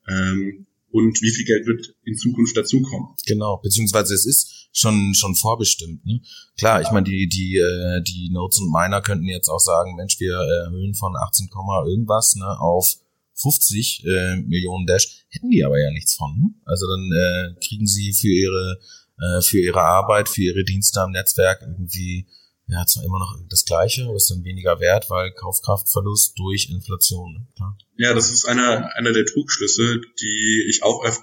[0.09, 3.09] Ähm, und wie viel Geld wird in Zukunft dazukommen.
[3.27, 6.07] Genau, beziehungsweise es ist schon schon vorbestimmt.
[6.07, 6.21] Ne?
[6.57, 10.21] Klar, ich meine, die die äh, die Notes und Miner könnten jetzt auch sagen, Mensch,
[10.21, 11.49] wir erhöhen von 18,
[11.89, 12.95] irgendwas ne, auf
[13.35, 16.31] 50 äh, Millionen Dash, hätten die aber ja nichts von.
[16.39, 16.55] Ne?
[16.65, 18.79] Also dann äh, kriegen sie für ihre
[19.19, 22.29] äh, für ihre Arbeit, für ihre Dienste am Netzwerk irgendwie
[22.67, 27.35] ja, zwar immer noch das Gleiche, aber ist dann weniger wert, weil Kaufkraftverlust durch Inflation.
[27.35, 27.47] Ne?
[27.57, 27.79] Klar.
[27.97, 31.19] Ja, das ist einer, einer der Trugschlüsse, die ich auch öf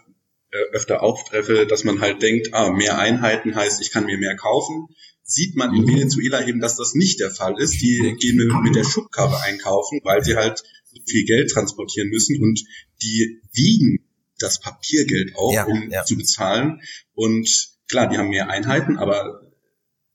[0.52, 4.36] äh, öfter auftreffe, dass man halt denkt, ah, mehr Einheiten heißt, ich kann mir mehr
[4.36, 4.88] kaufen.
[5.24, 7.82] Sieht man in Venezuela eben, dass das nicht der Fall ist.
[7.82, 12.42] Die gehen mit, mit der Schubkarre einkaufen, weil sie halt so viel Geld transportieren müssen
[12.44, 12.62] und
[13.02, 14.06] die wiegen
[14.40, 16.04] das Papiergeld auch, ja, um ja.
[16.04, 16.82] zu bezahlen.
[17.14, 17.48] Und
[17.88, 19.42] klar, die haben mehr Einheiten, aber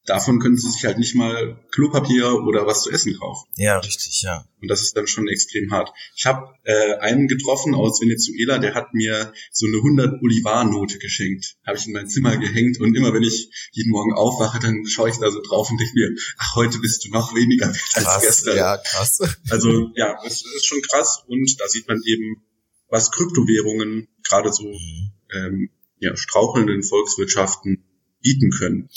[0.06, 3.46] davon können sie sich halt nicht mal Klopapier oder was zu essen kaufen.
[3.56, 4.46] Ja, richtig, ja.
[4.62, 5.92] Und das ist dann schon extrem hart.
[6.16, 11.56] Ich habe äh, einen getroffen aus Venezuela, der hat mir so eine 100 Bolivar-Note geschenkt.
[11.66, 15.10] Habe ich in mein Zimmer gehängt und immer wenn ich jeden Morgen aufwache, dann schaue
[15.10, 18.04] ich da so drauf und denke mir, ach, heute bist du noch weniger wert als
[18.04, 18.56] krass, gestern.
[18.56, 19.18] Ja, krass.
[19.50, 22.42] Also ja, das ist schon krass und da sieht man eben,
[22.88, 25.12] was Kryptowährungen gerade so mhm.
[25.34, 27.84] ähm, ja, strauchelnden Volkswirtschaften
[28.20, 28.88] bieten können.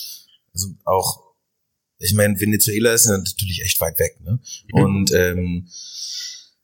[0.60, 1.36] Also auch,
[2.00, 4.40] ich meine, Venezuela ist natürlich echt weit weg, ne?
[4.74, 4.84] Mhm.
[4.84, 5.70] Und ähm,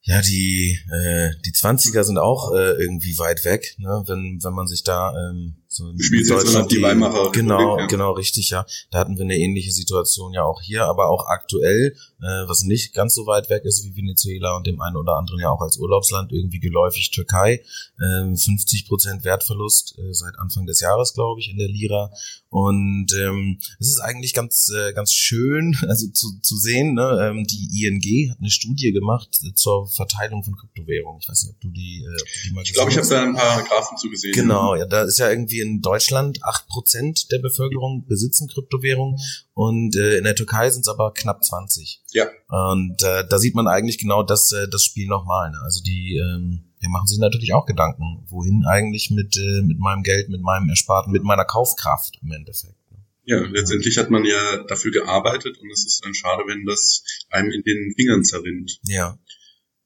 [0.01, 4.03] ja, die äh, die Zwanziger sind auch äh, irgendwie weit weg, ne?
[4.05, 7.86] Wenn wenn man sich da ähm, so in Spielst Deutschland die, die Weimarer genau ja.
[7.88, 11.96] genau richtig ja, da hatten wir eine ähnliche Situation ja auch hier, aber auch aktuell,
[12.20, 15.40] äh, was nicht ganz so weit weg ist wie Venezuela und dem einen oder anderen
[15.40, 17.64] ja auch als Urlaubsland irgendwie geläufig Türkei,
[18.00, 22.12] äh, 50 Prozent Wertverlust äh, seit Anfang des Jahres glaube ich in der Lira
[22.50, 27.20] und ähm, es ist eigentlich ganz äh, ganz schön also zu, zu sehen, ne?
[27.22, 31.20] ähm, die ING hat eine Studie gemacht äh, zur Verteilung von Kryptowährungen.
[31.22, 33.08] Ich weiß nicht, ob du die, äh, ob du die mal Ich glaube, ich habe
[33.08, 34.34] da ein paar Graphen zugesehen.
[34.34, 39.19] Genau, ja, da ist ja irgendwie in Deutschland acht Prozent der Bevölkerung besitzen Kryptowährungen
[39.54, 42.01] und äh, in der Türkei sind es aber knapp 20.
[42.12, 42.28] Ja.
[42.47, 45.51] Und äh, da sieht man eigentlich genau das, äh, das Spiel nochmal.
[45.51, 45.58] Ne?
[45.63, 50.04] Also die, ähm, die machen sich natürlich auch Gedanken, wohin eigentlich mit, äh, mit meinem
[50.04, 52.80] Geld, mit meinem Ersparten, mit meiner Kaufkraft im Endeffekt.
[52.91, 52.97] Ne?
[53.23, 57.51] Ja, letztendlich hat man ja dafür gearbeitet und es ist dann schade, wenn das einem
[57.51, 58.80] in den Fingern zerrinnt.
[58.84, 59.17] Ja.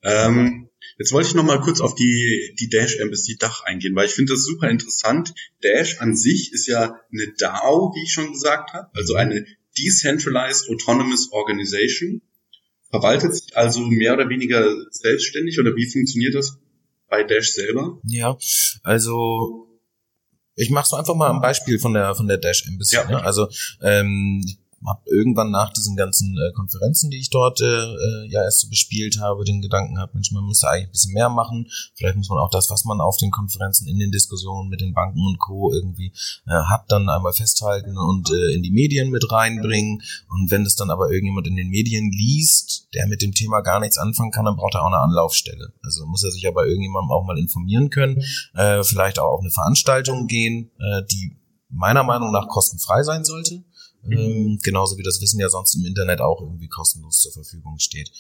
[0.01, 0.68] Ähm,
[0.99, 4.13] jetzt wollte ich noch mal kurz auf die, die Dash Embassy Dach eingehen, weil ich
[4.13, 5.33] finde das super interessant.
[5.63, 9.45] Dash an sich ist ja eine DAO, wie ich schon gesagt habe, also eine
[9.77, 12.21] Decentralized Autonomous Organization.
[12.91, 16.57] Verwaltet sich also mehr oder weniger selbstständig oder wie funktioniert das
[17.07, 17.99] bei Dash selber?
[18.03, 18.37] Ja,
[18.83, 19.67] also
[20.55, 22.95] ich mache es einfach mal am Beispiel von der von der Dash Embassy.
[22.95, 23.09] Ja.
[23.09, 23.23] Ne?
[23.23, 23.47] Also
[23.81, 24.43] ähm,
[24.87, 28.69] habe irgendwann nach diesen ganzen äh, Konferenzen, die ich dort äh, äh, ja erst so
[28.69, 31.67] bespielt habe, den Gedanken gehabt, Mensch, man müsste eigentlich ein bisschen mehr machen.
[31.95, 34.93] Vielleicht muss man auch das, was man auf den Konferenzen in den Diskussionen mit den
[34.93, 35.71] Banken und Co.
[35.73, 36.13] irgendwie
[36.47, 40.01] äh, hat, dann einmal festhalten und äh, in die Medien mit reinbringen.
[40.29, 43.79] Und wenn das dann aber irgendjemand in den Medien liest, der mit dem Thema gar
[43.79, 45.73] nichts anfangen kann, dann braucht er auch eine Anlaufstelle.
[45.83, 49.51] Also muss er sich aber irgendjemandem auch mal informieren können, äh, vielleicht auch auf eine
[49.51, 51.35] Veranstaltung gehen, äh, die
[51.69, 53.63] meiner Meinung nach kostenfrei sein sollte.
[54.05, 58.11] Ähm, genauso wie das Wissen ja sonst im Internet auch irgendwie kostenlos zur Verfügung steht.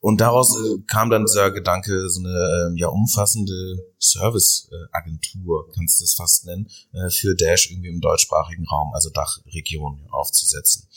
[0.00, 2.30] Und daraus äh, kam dann dieser Gedanke, so eine
[2.74, 8.66] äh, ja umfassende Serviceagentur, kannst du es fast nennen, äh, für Dash irgendwie im deutschsprachigen
[8.66, 10.88] Raum, also Dachregion aufzusetzen.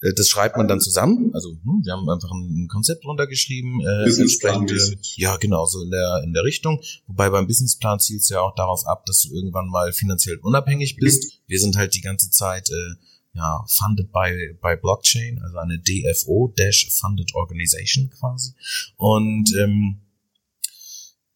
[0.00, 1.30] Äh, das schreibt man dann zusammen.
[1.34, 4.76] Also hm, wir haben einfach ein Konzept runtergeschrieben, äh, entsprechende,
[5.16, 6.80] ja genau so in der in der Richtung.
[7.06, 10.96] Wobei beim Businessplan zielt es ja auch darauf ab, dass du irgendwann mal finanziell unabhängig
[10.96, 11.40] bist.
[11.46, 12.94] Wir sind halt die ganze Zeit äh,
[13.38, 18.52] ja, funded by, by Blockchain, also eine DFO, Dash Funded Organization quasi.
[18.96, 20.00] Und ähm,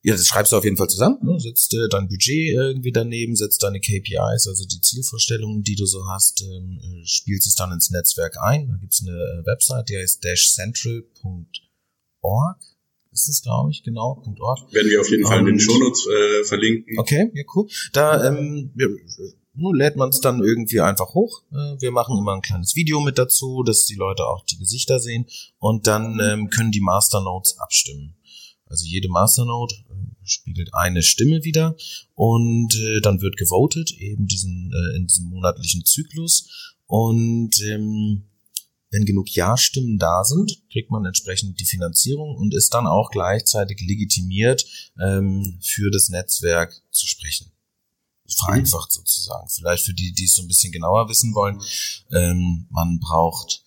[0.02, 1.38] ja, das schreibst du auf jeden Fall zusammen, ne?
[1.38, 6.04] setzt äh, dein Budget irgendwie daneben, setzt deine KPIs, also die Zielvorstellungen, die du so
[6.08, 8.68] hast, ähm, äh, spielst es dann ins Netzwerk ein.
[8.68, 12.58] Da gibt's eine äh, Website, die heißt dashcentral.org.
[13.12, 14.72] Ist es, glaube ich, genau, .org.
[14.72, 16.98] Werden wir auf jeden Fall in den Shownotes äh, verlinken.
[16.98, 17.68] Okay, ja, cool.
[17.92, 18.72] Da ähm,
[19.54, 21.42] nun lädt man es dann irgendwie einfach hoch.
[21.50, 24.98] Äh, wir machen immer ein kleines Video mit dazu, dass die Leute auch die Gesichter
[24.98, 25.26] sehen
[25.58, 28.16] und dann ähm, können die Masternodes abstimmen.
[28.66, 31.76] Also jede Masternode äh, spiegelt eine Stimme wieder
[32.14, 38.24] und äh, dann wird gewotet eben diesen in diesem monatlichen Zyklus und ähm,
[38.90, 43.80] wenn genug Ja-Stimmen da sind, kriegt man entsprechend die Finanzierung und ist dann auch gleichzeitig
[43.80, 44.66] legitimiert,
[45.02, 47.52] ähm, für das Netzwerk zu sprechen
[48.34, 49.48] vereinfacht sozusagen.
[49.48, 51.60] Vielleicht für die, die es so ein bisschen genauer wissen wollen.
[52.12, 53.62] Ähm, man braucht,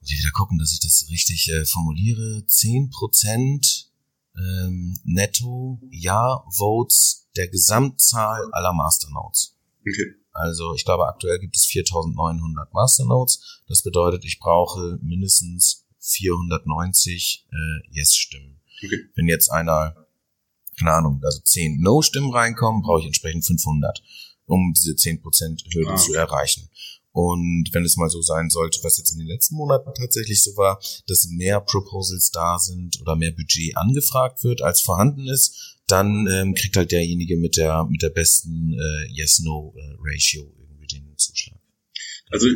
[0.00, 3.90] muss ich wieder gucken, dass ich das richtig äh, formuliere, zehn Prozent
[4.36, 9.56] ähm, netto Ja-Votes der Gesamtzahl aller Masternodes.
[9.80, 10.14] Okay.
[10.32, 13.62] Also ich glaube, aktuell gibt es 4900 Masternodes.
[13.68, 18.60] Das bedeutet, ich brauche mindestens 490 äh, Yes-Stimmen.
[18.84, 19.08] Okay.
[19.14, 20.03] Wenn jetzt einer
[20.78, 24.02] keine Ahnung, also 10 No-Stimmen reinkommen, brauche ich entsprechend 500
[24.46, 25.96] um diese 10% Hürde ah.
[25.96, 26.68] zu erreichen.
[27.12, 30.56] Und wenn es mal so sein sollte, was jetzt in den letzten Monaten tatsächlich so
[30.56, 36.26] war, dass mehr Proposals da sind oder mehr Budget angefragt wird, als vorhanden ist, dann
[36.26, 41.60] ähm, kriegt halt derjenige mit der mit der besten äh, Yes-No-Ratio irgendwie den Zuschlag.
[42.30, 42.48] Also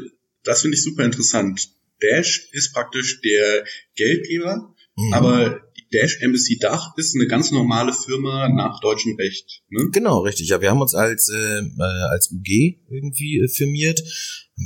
[0.42, 1.68] das finde ich super interessant.
[2.02, 5.12] Dash ist praktisch der Geldgeber, mhm.
[5.14, 5.60] aber
[5.92, 9.62] Dash Embassy Dach ist eine ganz normale Firma nach deutschem Recht.
[9.70, 9.88] Ne?
[9.90, 10.48] Genau, richtig.
[10.48, 14.02] Ja, wir haben uns als äh, äh als UG irgendwie äh, firmiert.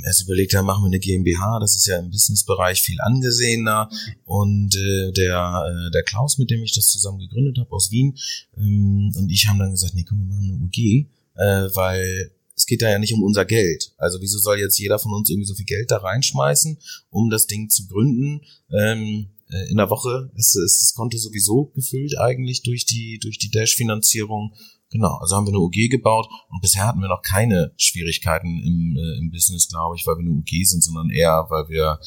[0.05, 1.59] Erst überlegt, ja, machen wir eine GmbH.
[1.59, 3.89] Das ist ja im Businessbereich viel angesehener.
[4.25, 8.17] Und äh, der äh, der Klaus, mit dem ich das zusammen gegründet habe aus Wien,
[8.57, 12.65] ähm, und ich haben dann gesagt, nee, komm, wir machen eine UG, äh, weil es
[12.65, 13.93] geht da ja nicht um unser Geld.
[13.97, 16.77] Also wieso soll jetzt jeder von uns irgendwie so viel Geld da reinschmeißen,
[17.09, 18.41] um das Ding zu gründen?
[18.71, 23.37] Ähm, äh, in der Woche ist, ist das Konto sowieso gefüllt eigentlich durch die, durch
[23.37, 24.53] die Dash-Finanzierung.
[24.91, 28.95] Genau, also haben wir eine UG gebaut und bisher hatten wir noch keine Schwierigkeiten im,
[28.97, 31.99] äh, im Business, glaube ich, weil wir eine UG sind, sondern eher, weil wir,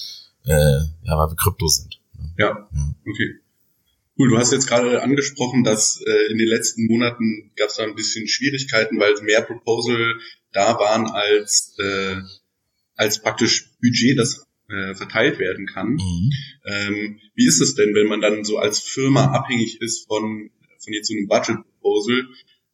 [0.45, 2.01] äh, ja, weil wir Krypto sind.
[2.39, 2.95] Ja, ja.
[3.07, 3.41] okay.
[4.19, 7.83] Cool, du hast jetzt gerade angesprochen, dass äh, in den letzten Monaten gab es da
[7.83, 10.15] ein bisschen Schwierigkeiten, weil mehr Proposal
[10.53, 12.17] da waren als, äh,
[12.95, 15.95] als praktisch Budget, das äh, verteilt werden kann.
[15.95, 16.31] Mhm.
[16.65, 20.93] Ähm, wie ist es denn, wenn man dann so als Firma abhängig ist von, von
[20.93, 22.25] jetzt so einem Budget Proposal?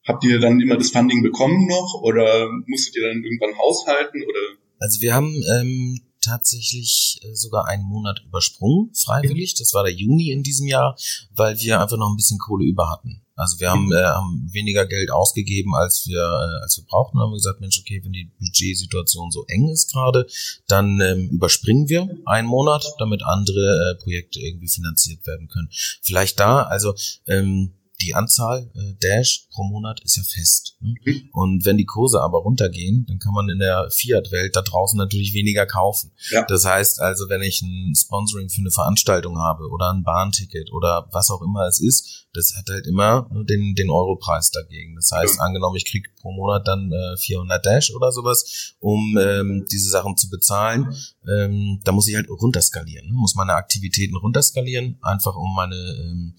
[0.06, 4.40] Habt ihr dann immer das Funding bekommen noch oder musstet ihr dann irgendwann haushalten oder?
[4.80, 9.54] Also wir haben ähm, tatsächlich äh, sogar einen Monat übersprungen, freiwillig.
[9.54, 10.96] Das war der Juni in diesem Jahr,
[11.34, 13.22] weil wir einfach noch ein bisschen Kohle über hatten.
[13.42, 17.18] Also wir haben, äh, haben weniger Geld ausgegeben, als wir, äh, als wir brauchten.
[17.18, 20.26] Haben wir gesagt, Mensch, okay, wenn die Budgetsituation so eng ist gerade,
[20.68, 23.60] dann ähm, überspringen wir einen Monat, damit andere
[23.98, 25.68] äh, Projekte irgendwie finanziert werden können.
[26.02, 26.94] Vielleicht da, also
[27.26, 27.72] ähm,
[28.02, 30.76] die Anzahl äh, Dash pro Monat ist ja fest.
[30.80, 30.94] Ne?
[31.04, 31.28] Mhm.
[31.32, 35.32] Und wenn die Kurse aber runtergehen, dann kann man in der Fiat-Welt da draußen natürlich
[35.32, 36.12] weniger kaufen.
[36.30, 36.44] Ja.
[36.46, 41.08] Das heißt also, wenn ich ein Sponsoring für eine Veranstaltung habe oder ein Bahnticket oder
[41.12, 44.96] was auch immer es ist, das hat halt immer nur den, den Europreis dagegen.
[44.96, 45.42] Das heißt, ja.
[45.42, 50.16] angenommen, ich kriege pro Monat dann äh, 400 Dash oder sowas, um ähm, diese Sachen
[50.16, 50.94] zu bezahlen,
[51.28, 53.08] ähm, da muss ich halt runterskalieren.
[53.08, 53.14] Ne?
[53.14, 56.34] Muss meine Aktivitäten runterskalieren, einfach um meine ähm,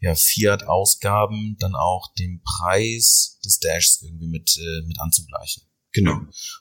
[0.00, 5.62] ja, Fiat-Ausgaben dann auch dem Preis des Dashs irgendwie mit, äh, mit anzugleichen.
[5.92, 6.20] Genau.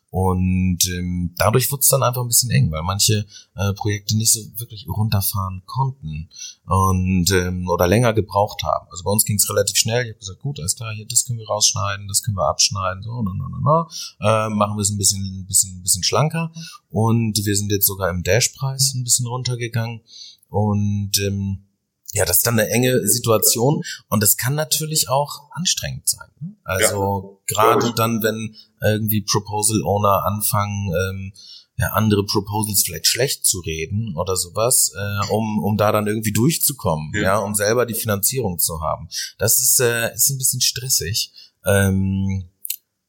[0.10, 4.34] Und ähm, dadurch wurde es dann einfach ein bisschen eng, weil manche äh, Projekte nicht
[4.34, 6.30] so wirklich runterfahren konnten
[6.66, 8.88] und ähm, oder länger gebraucht haben.
[8.90, 10.04] Also bei uns ging es relativ schnell.
[10.04, 13.04] Ich habe gesagt, gut, alles klar, hier das können wir rausschneiden, das können wir abschneiden,
[13.04, 13.88] so, no, no, no, no.
[14.20, 16.52] Äh, machen wir es ein bisschen, ein bisschen, ein bisschen schlanker.
[16.90, 20.02] Und wir sind jetzt sogar im Dashpreis ein bisschen runtergegangen
[20.50, 21.69] und ähm,
[22.14, 26.28] ja, das ist dann eine enge Situation und das kann natürlich auch anstrengend sein.
[26.40, 26.56] Ne?
[26.64, 27.56] Also ja.
[27.56, 31.34] gerade dann, wenn irgendwie Proposal Owner anfangen, ähm,
[31.78, 36.34] ja, andere Proposals vielleicht schlecht zu reden oder sowas, äh, um, um da dann irgendwie
[36.34, 37.22] durchzukommen, ja.
[37.22, 39.08] ja, um selber die Finanzierung zu haben.
[39.38, 41.32] Das ist, äh, ist ein bisschen stressig.
[41.66, 42.50] Ähm,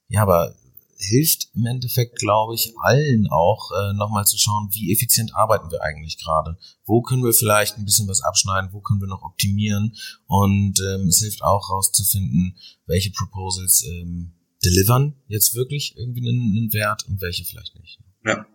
[0.08, 0.54] ja, aber
[1.00, 5.82] hilft im Endeffekt, glaube ich, allen auch äh, nochmal zu schauen, wie effizient arbeiten wir
[5.82, 6.58] eigentlich gerade.
[6.84, 11.08] Wo können wir vielleicht ein bisschen was abschneiden, wo können wir noch optimieren und ähm,
[11.08, 14.32] es hilft auch rauszufinden, welche Proposals ähm,
[14.64, 17.98] delivern jetzt wirklich irgendwie einen, einen Wert und welche vielleicht nicht.
[18.24, 18.46] Ja,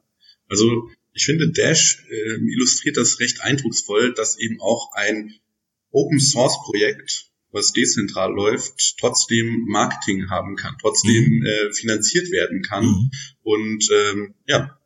[0.47, 5.33] also ich finde, Dash äh, illustriert das recht eindrucksvoll, dass eben auch ein
[5.91, 11.45] Open Source Projekt was dezentral läuft, trotzdem Marketing haben kann, trotzdem mhm.
[11.45, 12.85] äh, finanziert werden kann.
[12.85, 13.11] Mhm.
[13.43, 14.77] Und ähm, ja,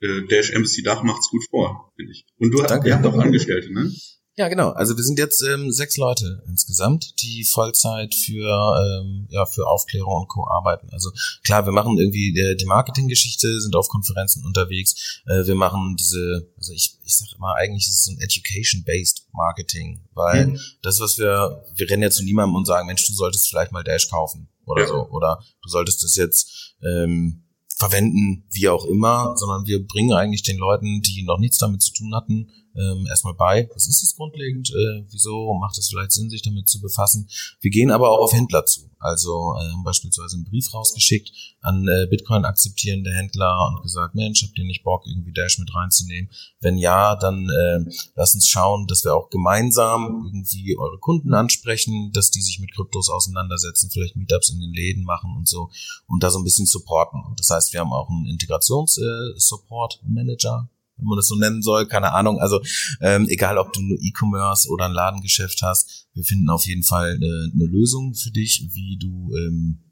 [0.00, 2.26] äh, Dash Embassy Dach macht's gut vor, finde ich.
[2.36, 3.90] Und du hast, ihr habt auch Angestellte, ne?
[4.38, 4.70] Ja, genau.
[4.70, 10.14] Also wir sind jetzt ähm, sechs Leute insgesamt, die Vollzeit für ähm, ja für Aufklärung
[10.14, 10.88] und Co arbeiten.
[10.92, 11.10] Also
[11.42, 15.22] klar, wir machen irgendwie die, die Marketinggeschichte, sind auf Konferenzen unterwegs.
[15.26, 19.26] Äh, wir machen diese, also ich ich sage immer, eigentlich ist es so ein Education-based
[19.32, 20.60] Marketing, weil mhm.
[20.82, 23.82] das, was wir, wir rennen ja zu niemandem und sagen, Mensch, du solltest vielleicht mal
[23.82, 24.88] Dash kaufen oder ja.
[24.88, 27.42] so, oder du solltest das jetzt ähm,
[27.76, 31.92] verwenden, wie auch immer, sondern wir bringen eigentlich den Leuten, die noch nichts damit zu
[31.92, 36.30] tun hatten, ähm, erstmal bei, was ist das grundlegend, äh, wieso macht es vielleicht Sinn,
[36.30, 37.28] sich damit zu befassen.
[37.60, 38.88] Wir gehen aber auch auf Händler zu.
[39.00, 44.58] Also äh, beispielsweise einen Brief rausgeschickt an äh, Bitcoin akzeptierende Händler und gesagt, Mensch, habt
[44.58, 46.30] ihr nicht Bock, irgendwie Dash mit reinzunehmen?
[46.60, 47.84] Wenn ja, dann äh,
[48.16, 52.74] lasst uns schauen, dass wir auch gemeinsam irgendwie eure Kunden ansprechen, dass die sich mit
[52.74, 55.70] Kryptos auseinandersetzen, vielleicht Meetups in den Läden machen und so
[56.06, 57.22] und da so ein bisschen supporten.
[57.36, 62.38] Das heißt, wir haben auch einen Integrations-Support-Manager, wenn man das so nennen soll, keine Ahnung.
[62.38, 62.60] Also
[63.00, 67.14] ähm, egal, ob du nur E-Commerce oder ein Ladengeschäft hast, wir finden auf jeden Fall
[67.14, 69.87] eine, eine Lösung für dich, wie du ähm,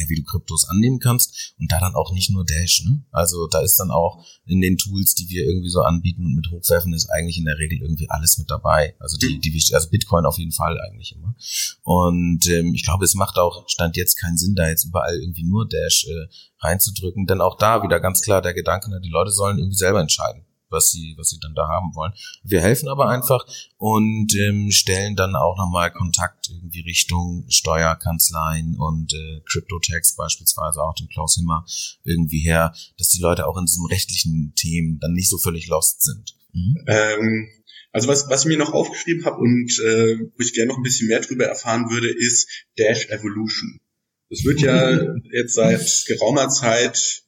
[0.00, 2.84] ja, wie du Kryptos annehmen kannst und da dann auch nicht nur Dash.
[2.84, 3.04] Ne?
[3.10, 6.50] Also da ist dann auch in den Tools, die wir irgendwie so anbieten und mit
[6.50, 8.94] hochwerfen, ist eigentlich in der Regel irgendwie alles mit dabei.
[8.98, 11.34] Also die, die wichtig, also Bitcoin auf jeden Fall eigentlich immer.
[11.82, 15.44] Und ähm, ich glaube, es macht auch stand jetzt keinen Sinn, da jetzt überall irgendwie
[15.44, 16.28] nur Dash äh,
[16.60, 20.00] reinzudrücken, denn auch da wieder ganz klar der Gedanke, ne, die Leute sollen irgendwie selber
[20.00, 22.12] entscheiden was sie, was sie dann da haben wollen.
[22.42, 23.44] Wir helfen aber einfach
[23.76, 30.94] und ähm, stellen dann auch nochmal Kontakt irgendwie Richtung Steuerkanzleien und äh, Crypto-Tax beispielsweise auch
[30.94, 31.64] den Klaus Himmer
[32.04, 36.02] irgendwie her, dass die Leute auch in diesen rechtlichen Themen dann nicht so völlig lost
[36.02, 36.34] sind.
[36.52, 36.84] Mhm.
[36.86, 37.48] Ähm,
[37.92, 40.82] also was, was ich mir noch aufgeschrieben habe und äh, wo ich gerne noch ein
[40.82, 43.80] bisschen mehr drüber erfahren würde, ist Dash Evolution.
[44.28, 47.22] Das wird ja jetzt seit geraumer Zeit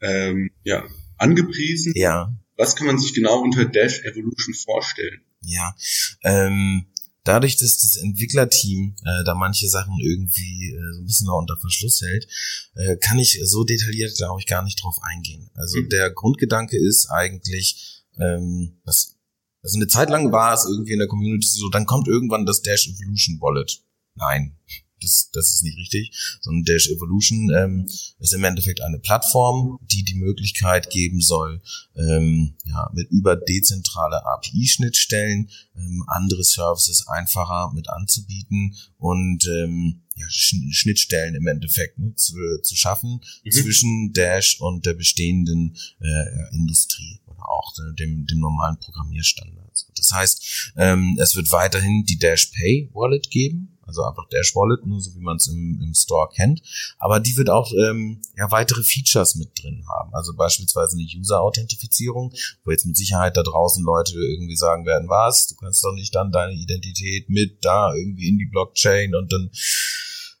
[0.00, 0.84] ähm, ja,
[1.18, 1.92] angepriesen.
[1.94, 2.32] Ja.
[2.56, 5.22] Was kann man sich genau unter Dash Evolution vorstellen?
[5.40, 5.74] Ja,
[6.22, 6.86] ähm,
[7.24, 11.56] dadurch, dass das Entwicklerteam äh, da manche Sachen irgendwie äh, so ein bisschen noch unter
[11.56, 12.28] Verschluss hält,
[12.74, 15.50] äh, kann ich so detailliert, glaube ich, gar nicht drauf eingehen.
[15.54, 15.88] Also mhm.
[15.88, 19.16] der Grundgedanke ist eigentlich, ähm, dass,
[19.62, 22.62] also eine Zeit lang war es irgendwie in der Community so, dann kommt irgendwann das
[22.62, 23.82] Dash Evolution Wallet.
[24.14, 24.56] Nein,
[25.04, 27.86] das, das ist nicht richtig, sondern Dash Evolution ähm,
[28.18, 31.62] ist im Endeffekt eine Plattform, die die Möglichkeit geben soll,
[31.96, 40.26] ähm, ja, mit über dezentrale API-Schnittstellen ähm, andere Services einfacher mit anzubieten und ähm, ja,
[40.28, 43.50] Schnittstellen im Endeffekt ne, zu, zu schaffen mhm.
[43.50, 49.63] zwischen Dash und der bestehenden äh, Industrie oder auch äh, dem, dem normalen Programmierstandards.
[49.96, 54.86] Das heißt, ähm, es wird weiterhin die Dash Pay Wallet geben, also einfach Dash Wallet,
[54.86, 56.62] nur so wie man es im, im Store kennt.
[56.98, 60.14] Aber die wird auch ähm, ja, weitere Features mit drin haben.
[60.14, 62.32] Also beispielsweise eine User-Authentifizierung,
[62.64, 66.14] wo jetzt mit Sicherheit da draußen Leute irgendwie sagen werden, was, du kannst doch nicht
[66.14, 69.50] dann deine Identität mit da irgendwie in die Blockchain und dann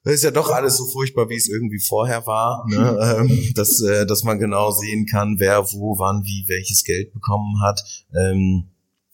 [0.04, 3.16] das ist ja doch alles so furchtbar, wie es irgendwie vorher war, ne?
[3.18, 7.62] ähm, dass, äh, dass man genau sehen kann, wer wo, wann, wie welches Geld bekommen
[7.62, 7.82] hat.
[8.14, 8.68] Ähm,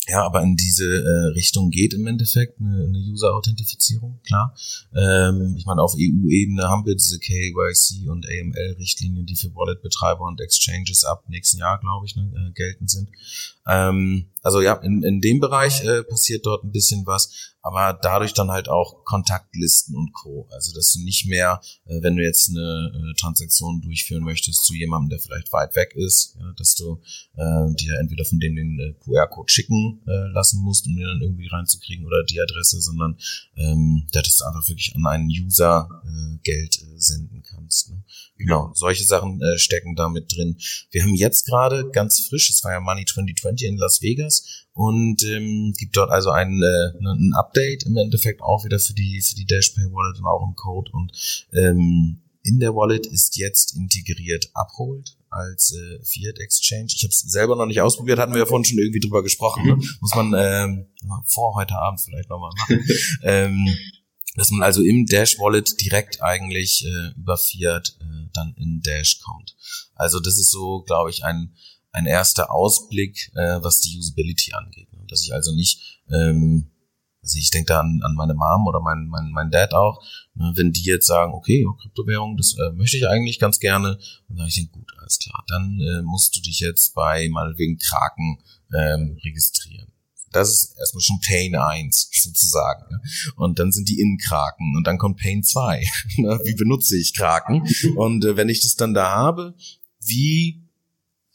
[0.08, 4.56] ja, aber in diese äh, Richtung geht im Endeffekt eine, eine User-Authentifizierung, klar.
[4.94, 10.40] Ähm, ich meine, auf EU-Ebene haben wir diese KYC und AML-Richtlinien, die für Wallet-Betreiber und
[10.40, 13.10] Exchanges ab nächsten Jahr, glaube ich, ne, äh, geltend sind.
[13.68, 18.32] Ähm, also ja, in, in dem Bereich äh, passiert dort ein bisschen was, aber dadurch
[18.32, 20.48] dann halt auch Kontaktlisten und Co.
[20.50, 24.74] Also dass du nicht mehr, äh, wenn du jetzt eine äh, Transaktion durchführen möchtest zu
[24.74, 27.00] jemandem, der vielleicht weit weg ist, ja, dass du
[27.36, 31.20] äh, dir entweder von dem den äh, QR-Code schicken äh, lassen musst, um den dann
[31.20, 33.18] irgendwie reinzukriegen oder die Adresse, sondern
[33.56, 37.90] ähm, dass du einfach wirklich an einen User äh, Geld äh, senden kannst.
[37.90, 38.02] Ne?
[38.36, 40.56] Genau, solche Sachen äh, stecken da mit drin.
[40.90, 44.29] Wir haben jetzt gerade ganz frisch, es war ja Money 2020 in Las Vegas
[44.72, 49.20] und ähm, gibt dort also ein, äh, ein Update im Endeffekt auch wieder für die
[49.22, 51.12] für die Dashpay Wallet und auch im Code und
[51.52, 56.88] ähm, in der Wallet ist jetzt integriert Uphold als äh, Fiat Exchange.
[56.88, 59.66] Ich habe es selber noch nicht ausprobiert, hatten wir ja vorhin schon irgendwie drüber gesprochen.
[59.66, 59.76] Ne?
[60.00, 60.86] Muss man ähm,
[61.26, 62.84] vor heute Abend vielleicht nochmal machen.
[63.22, 63.68] ähm,
[64.36, 69.20] dass man also im Dash Wallet direkt eigentlich äh, über Fiat äh, dann in Dash
[69.20, 69.56] kommt.
[69.94, 71.54] Also das ist so, glaube ich, ein
[71.92, 74.92] ein erster Ausblick, äh, was die Usability angeht.
[74.92, 75.04] Ne?
[75.08, 76.70] Dass ich also nicht, ähm,
[77.22, 80.02] also ich denke da an, an meine Mom oder mein, mein, mein Dad auch,
[80.34, 80.52] ne?
[80.54, 83.98] wenn die jetzt sagen, okay, ja, Kryptowährung, das äh, möchte ich eigentlich ganz gerne,
[84.28, 87.78] dann sage ich denen, gut, alles klar, dann äh, musst du dich jetzt bei meinetwegen
[87.78, 88.38] Kraken
[88.74, 89.92] ähm, registrieren.
[90.32, 92.84] Das ist erstmal schon Pain 1 sozusagen.
[92.90, 93.02] Ne?
[93.34, 95.84] Und dann sind die in Kraken und dann kommt Pain 2.
[96.18, 96.38] Ne?
[96.44, 97.66] wie benutze ich Kraken?
[97.96, 99.54] Und äh, wenn ich das dann da habe,
[100.00, 100.69] wie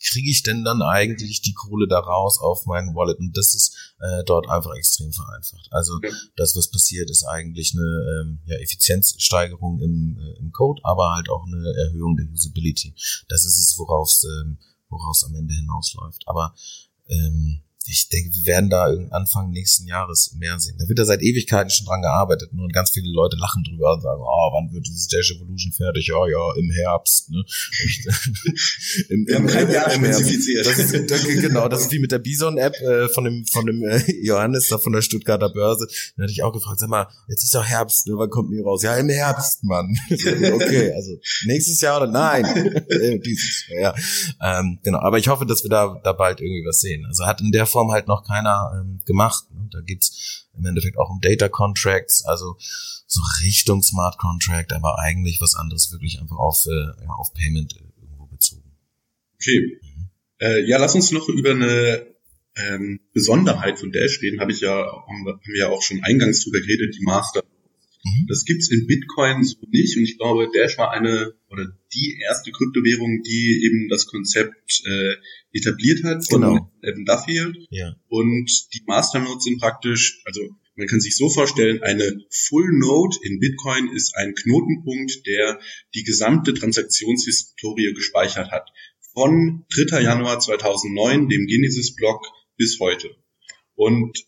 [0.10, 3.20] kriege ich denn dann eigentlich die Kohle da raus auf meinen Wallet?
[3.20, 5.68] Und das ist äh, dort einfach extrem vereinfacht.
[5.72, 6.00] Also
[6.36, 11.30] das, was passiert, ist eigentlich eine ähm, ja, Effizienzsteigerung im, äh, im Code, aber halt
[11.30, 12.94] auch eine Erhöhung der Usability.
[13.28, 14.58] Das ist es, worauf ähm,
[14.90, 16.24] woraus am Ende hinausläuft.
[16.28, 16.54] Aber
[17.08, 20.78] ähm, ich denke, wir werden da Anfang nächsten Jahres mehr sehen.
[20.80, 24.02] Da wird ja seit Ewigkeiten schon dran gearbeitet und ganz viele Leute lachen drüber und
[24.02, 26.08] sagen, oh, wann wird dieses Dash Evolution fertig?
[26.08, 27.30] Ja, ja, im Herbst.
[27.30, 27.44] Ne?
[29.10, 30.22] Im, kein Jahr im Herbst.
[30.64, 33.84] Das ist, das, genau, das ist wie mit der Bison-App äh, von dem, von dem
[33.84, 35.88] äh, Johannes da von der Stuttgarter Börse.
[36.18, 38.14] Da hatte ich auch gefragt, sag mal, jetzt ist doch Herbst, ne?
[38.18, 38.84] wann kommt die raus?
[38.84, 39.96] Ja, im Herbst, Mann.
[40.10, 41.12] okay, also
[41.46, 42.46] nächstes Jahr oder nein?
[42.86, 43.96] Äh, dieses Jahr,
[44.40, 44.60] ja.
[44.60, 47.06] Ähm, genau, aber ich hoffe, dass wir da, da bald irgendwie was sehen.
[47.08, 49.44] Also hat in der Form halt noch keiner ähm, gemacht.
[49.52, 49.68] Ne?
[49.70, 52.56] Da geht's im Endeffekt auch um Data Contracts, also
[53.06, 58.28] so Richtung Smart Contract, aber eigentlich was anderes wirklich einfach auf, äh, auf Payment irgendwo
[58.28, 58.72] bezogen.
[59.36, 59.80] Okay.
[59.82, 60.10] Mhm.
[60.40, 62.06] Äh, ja, lass uns noch über eine
[62.56, 66.60] ähm, Besonderheit von Dash reden, habe ich ja, haben wir ja auch schon eingangs drüber
[66.62, 67.44] geredet, die Master.
[68.06, 68.28] Mhm.
[68.28, 72.52] Das gibt's in Bitcoin so nicht und ich glaube, Dash war eine oder die erste
[72.52, 75.16] Kryptowährung, die eben das Konzept äh,
[75.54, 76.72] etabliert hat von genau.
[76.82, 77.58] Evan Duffield.
[77.72, 77.96] Ja.
[78.08, 80.42] Und die Masternodes sind praktisch, also
[80.76, 85.60] man kann sich so vorstellen, eine Full Node in Bitcoin ist ein Knotenpunkt, der
[85.96, 88.70] die gesamte Transaktionshistorie gespeichert hat.
[89.14, 90.02] Von 3.
[90.02, 92.26] Januar 2009, dem Genesis-Block,
[92.58, 93.10] bis heute.
[93.76, 94.26] Und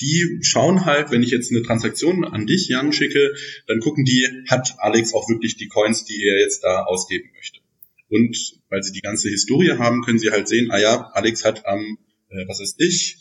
[0.00, 3.34] die schauen halt, wenn ich jetzt eine Transaktion an dich, Jan, schicke,
[3.66, 7.60] dann gucken die, hat Alex auch wirklich die Coins, die er jetzt da ausgeben möchte.
[8.08, 11.66] Und weil sie die ganze Historie haben, können sie halt sehen, ah ja, Alex hat
[11.66, 13.18] am, äh, was ist ich,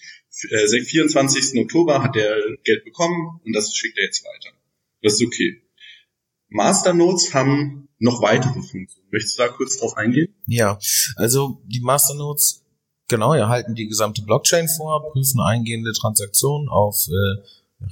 [0.49, 1.59] äh, 24.
[1.59, 4.55] Oktober hat er Geld bekommen und das schickt er jetzt weiter.
[5.01, 5.61] Das ist okay.
[6.49, 9.07] Masternodes haben noch weitere Funktionen.
[9.11, 10.33] Möchtest du da kurz drauf eingehen?
[10.45, 10.79] Ja,
[11.15, 12.62] also die Masternodes
[13.09, 17.43] Genau, erhalten die gesamte Blockchain vor, prüfen eingehende Transaktionen auf äh,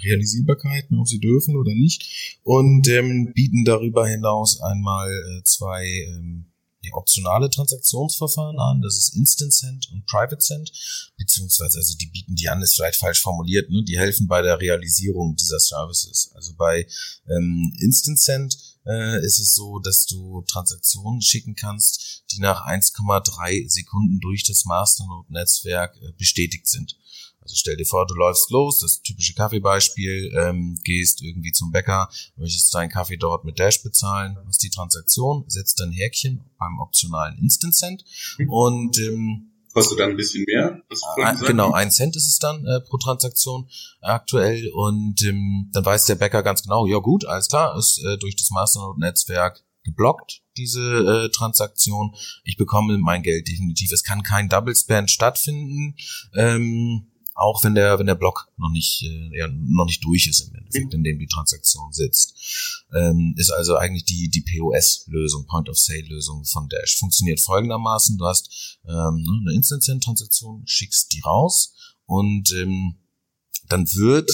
[0.03, 6.45] Realisierbarkeiten, ob sie dürfen oder nicht, und ähm, bieten darüber hinaus einmal äh, zwei ähm,
[6.93, 8.81] optionale Transaktionsverfahren an.
[8.81, 10.71] Das ist Instant Send und Private Send,
[11.17, 13.83] beziehungsweise also die bieten die an, ist vielleicht falsch formuliert, ne?
[13.83, 16.31] die helfen bei der Realisierung dieser Services.
[16.35, 16.87] Also bei
[17.29, 23.69] ähm, Instant Send äh, ist es so, dass du Transaktionen schicken kannst, die nach 1,3
[23.69, 26.97] Sekunden durch das Masternode-Netzwerk äh, bestätigt sind.
[27.41, 32.07] Also stell dir vor, du läufst los, das typische Kaffeebeispiel, ähm, gehst irgendwie zum Bäcker,
[32.35, 37.37] möchtest deinen Kaffee dort mit Dash bezahlen, machst die Transaktion, setzt dein Häkchen beim optionalen
[37.39, 38.05] Instant Cent
[38.47, 40.81] und ähm, Kostet dann ein bisschen mehr?
[41.17, 43.69] Ein, genau, ein Cent ist es dann äh, pro Transaktion
[44.01, 48.17] aktuell und ähm, dann weiß der Bäcker ganz genau, ja gut, alles klar, ist äh,
[48.17, 52.13] durch das Masternode-Netzwerk geblockt, diese äh, Transaktion.
[52.43, 53.91] Ich bekomme mein Geld definitiv.
[53.91, 55.95] Es kann kein Double Spend stattfinden.
[56.35, 60.41] Ähm, auch wenn der wenn der Block noch nicht äh, ja, noch nicht durch ist
[60.41, 65.69] im Endeffekt, in dem die Transaktion sitzt, ähm, ist also eigentlich die die POS-Lösung, Point
[65.69, 66.97] of Sale-Lösung von Dash.
[66.97, 71.73] Funktioniert folgendermaßen: Du hast ähm, ne, eine Instant-Transaktion, schickst die raus
[72.05, 72.95] und ähm,
[73.69, 74.29] dann wird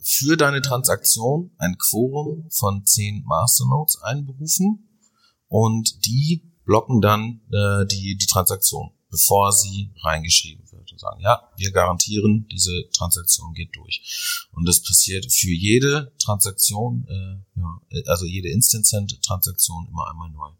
[0.00, 5.00] für deine Transaktion ein Quorum von zehn Masternodes einberufen
[5.48, 11.70] und die blocken dann äh, die die Transaktion, bevor sie reingeschrieben und sagen, ja, wir
[11.72, 14.46] garantieren, diese Transaktion geht durch.
[14.52, 20.50] Und das passiert für jede Transaktion, äh, ja, also jede Instant-Transaktion immer einmal neu.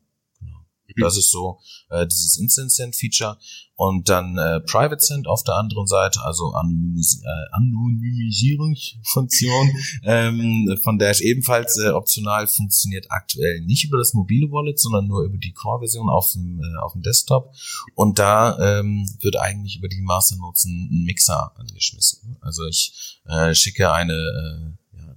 [0.89, 1.01] Mhm.
[1.01, 1.59] Das ist so
[1.91, 3.39] äh, dieses Instant Send Feature
[3.77, 9.71] und dann äh, Private Send auf der anderen Seite, also Anonymis äh, Anonymisierungsfunktion
[10.05, 15.25] ähm, von Dash ebenfalls äh, optional funktioniert aktuell nicht über das mobile Wallet, sondern nur
[15.25, 17.53] über die Core-Version auf dem äh, auf dem Desktop
[17.95, 22.37] und da ähm, wird eigentlich über die Masternodes ein, ein Mixer angeschmissen.
[22.41, 24.73] Also ich äh, schicke eine äh,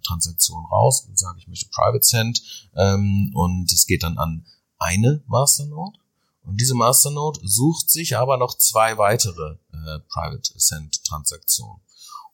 [0.07, 2.41] Transaktion raus und sage, ich möchte Private Send
[2.75, 4.45] ähm, und es geht dann an
[4.79, 5.99] eine Masternode
[6.47, 11.81] und diese Masternode sucht sich aber noch zwei weitere äh, Private Ascent Transaktionen.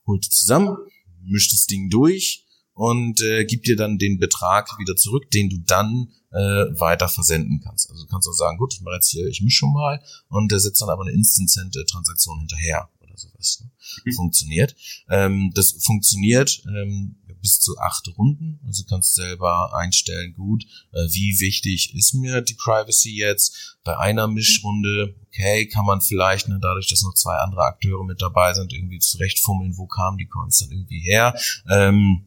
[0.06, 0.76] Holt die zusammen,
[1.20, 5.58] mischt das Ding durch und äh, gibt dir dann den Betrag wieder zurück, den du
[5.58, 6.38] dann äh,
[6.78, 7.90] weiter versenden kannst.
[7.90, 10.50] Also du kannst auch sagen, gut, ich mache jetzt hier, ich mische schon mal und
[10.52, 13.62] der setzt dann aber eine Instant-Transaktion hinterher oder sowas.
[13.62, 13.70] Ne?
[14.04, 14.12] Mhm.
[14.12, 14.76] Funktioniert.
[15.08, 18.58] Ähm, das funktioniert ähm, bis zu acht Runden.
[18.66, 23.76] Also kannst selber einstellen, gut, äh, wie wichtig ist mir die Privacy jetzt.
[23.84, 28.22] Bei einer Mischrunde, okay, kann man vielleicht, ne, dadurch, dass noch zwei andere Akteure mit
[28.22, 31.38] dabei sind, irgendwie zurechtfummeln, wo kamen die Coins dann irgendwie her.
[31.70, 32.26] Ähm,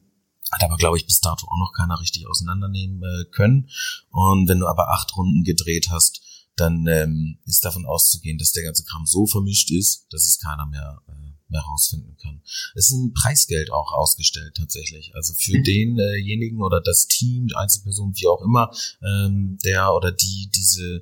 [0.51, 3.69] hat aber, glaube ich, bis dato auch noch keiner richtig auseinandernehmen äh, können.
[4.11, 6.21] Und wenn du aber acht Runden gedreht hast,
[6.55, 10.67] dann ähm, ist davon auszugehen, dass der ganze Kram so vermischt ist, dass es keiner
[10.67, 12.41] mehr äh, mehr rausfinden kann.
[12.75, 15.13] Es ist ein Preisgeld auch ausgestellt tatsächlich.
[15.15, 15.63] Also für mhm.
[15.63, 18.71] denjenigen oder das Team, die Einzelperson, wie auch immer,
[19.01, 21.01] ähm, der oder die diese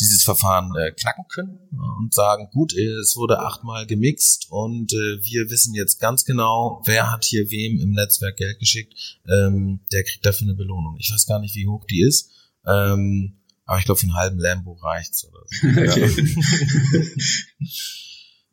[0.00, 1.58] dieses Verfahren äh, knacken können
[1.98, 7.10] und sagen, gut, es wurde achtmal gemixt und äh, wir wissen jetzt ganz genau, wer
[7.10, 8.92] hat hier wem im Netzwerk Geld geschickt,
[9.26, 10.96] ähm, der kriegt dafür eine Belohnung.
[10.98, 12.30] Ich weiß gar nicht, wie hoch die ist,
[12.66, 15.66] ähm, aber ich glaube, für einen halben Lambo reicht's oder so.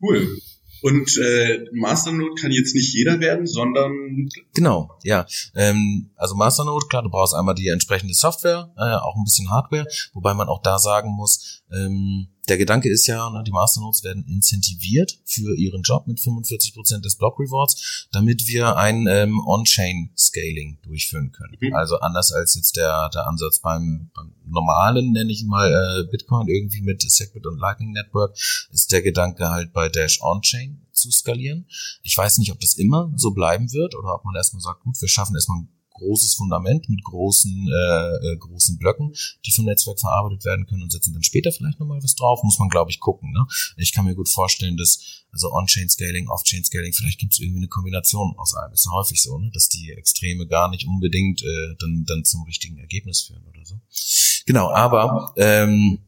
[0.00, 0.40] cool.
[0.84, 5.24] Und äh, Masternode kann jetzt nicht jeder werden, sondern genau, ja.
[5.54, 9.86] Ähm, also Masternode, klar, du brauchst einmal die entsprechende Software, äh, auch ein bisschen Hardware,
[10.12, 14.24] wobei man auch da sagen muss, ähm, der Gedanke ist ja, ne, die Masternodes werden
[14.26, 20.78] incentiviert für ihren Job mit 45 Prozent des Block Rewards, damit wir ein ähm, On-Chain-Scaling
[20.82, 21.56] durchführen können.
[21.60, 21.74] Mhm.
[21.74, 26.48] Also anders als jetzt der, der Ansatz beim, beim normalen, nenne ich mal, äh, Bitcoin
[26.48, 28.36] irgendwie mit Segwit und Lightning Network,
[28.72, 31.66] ist der Gedanke halt bei Dash On-Chain zu skalieren.
[32.02, 35.00] Ich weiß nicht, ob das immer so bleiben wird oder ob man erstmal sagt, gut,
[35.00, 39.14] wir schaffen erstmal großes Fundament mit großen, äh, äh, großen Blöcken,
[39.46, 42.42] die vom Netzwerk verarbeitet werden können und setzen dann später vielleicht nochmal was drauf.
[42.42, 43.32] Muss man, glaube ich, gucken.
[43.32, 43.46] Ne?
[43.76, 48.34] Ich kann mir gut vorstellen, dass also On-Chain-Scaling, Off-Chain-Scaling, vielleicht gibt es irgendwie eine Kombination
[48.36, 48.72] aus allem.
[48.72, 49.50] Ist ja häufig so, ne?
[49.52, 53.80] dass die Extreme gar nicht unbedingt äh, dann, dann zum richtigen Ergebnis führen oder so.
[54.46, 55.98] Genau, aber ähm,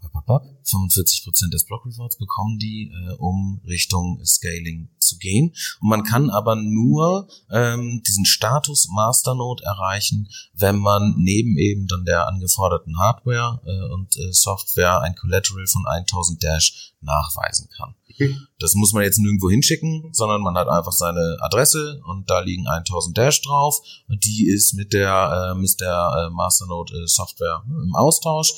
[0.00, 5.54] 45% des Block Rewards bekommen die, äh, um Richtung Scaling zu gehen.
[5.80, 12.04] Und man kann aber nur ähm, diesen Status Masternode erreichen, wenn man neben eben dann
[12.04, 17.94] der angeforderten Hardware äh, und äh, Software ein Collateral von 1000 Dash nachweisen kann.
[18.58, 22.68] Das muss man jetzt nirgendwo hinschicken, sondern man hat einfach seine Adresse und da liegen
[22.68, 23.80] 1000 Dash drauf.
[24.08, 28.52] Und die ist mit der, äh, mit der äh, Masternode äh, Software im Austausch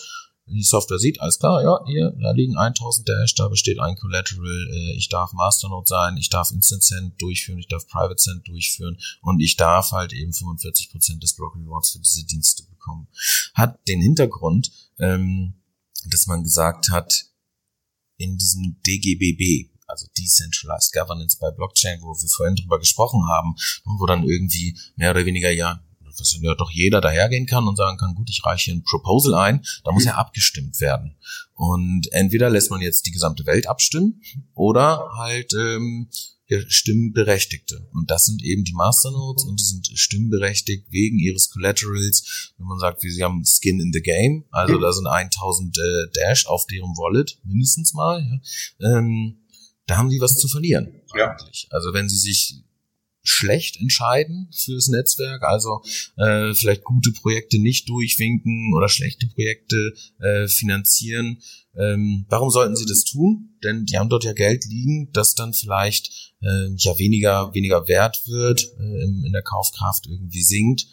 [0.47, 4.69] die Software sieht, alles klar, ja, hier, da liegen 1000 Dash, da besteht ein Collateral,
[4.73, 8.99] äh, ich darf Masternode sein, ich darf Instant Send durchführen, ich darf Private Send durchführen
[9.23, 13.09] und ich darf halt eben 45% des Block Rewards für diese Dienste bekommen.
[13.55, 15.55] Hat den Hintergrund, ähm,
[16.11, 17.25] dass man gesagt hat,
[18.17, 24.07] in diesem DGBB, also Decentralized Governance by Blockchain, wo wir vorhin drüber gesprochen haben, wo
[24.07, 25.83] dann irgendwie mehr oder weniger ja
[26.21, 29.65] dass ja doch jeder dahergehen kann und sagen kann, gut, ich reiche ein Proposal ein,
[29.85, 31.17] da muss ja abgestimmt werden.
[31.55, 34.23] Und entweder lässt man jetzt die gesamte Welt abstimmen
[34.55, 36.09] oder halt ähm,
[36.47, 37.89] ja, Stimmberechtigte.
[37.93, 42.53] Und das sind eben die Masternodes und die sind stimmberechtigt wegen ihres Collaterals.
[42.59, 45.81] Wenn man sagt, wie sie haben Skin in the Game, also da sind 1000 äh,
[46.15, 49.39] Dash auf deren Wallet, mindestens mal, ja, ähm,
[49.87, 51.01] da haben sie was zu verlieren.
[51.15, 51.31] Ja.
[51.31, 51.69] Eigentlich.
[51.71, 52.65] Also wenn sie sich
[53.25, 55.83] schlecht entscheiden fürs Netzwerk, also
[56.17, 61.39] äh, vielleicht gute Projekte nicht durchwinken oder schlechte Projekte äh, finanzieren.
[61.77, 63.57] Ähm, warum sollten sie das tun?
[63.65, 68.23] Denn die haben dort ja Geld liegen, das dann vielleicht äh, ja weniger weniger wert
[68.27, 70.87] wird, äh, in der Kaufkraft irgendwie sinkt.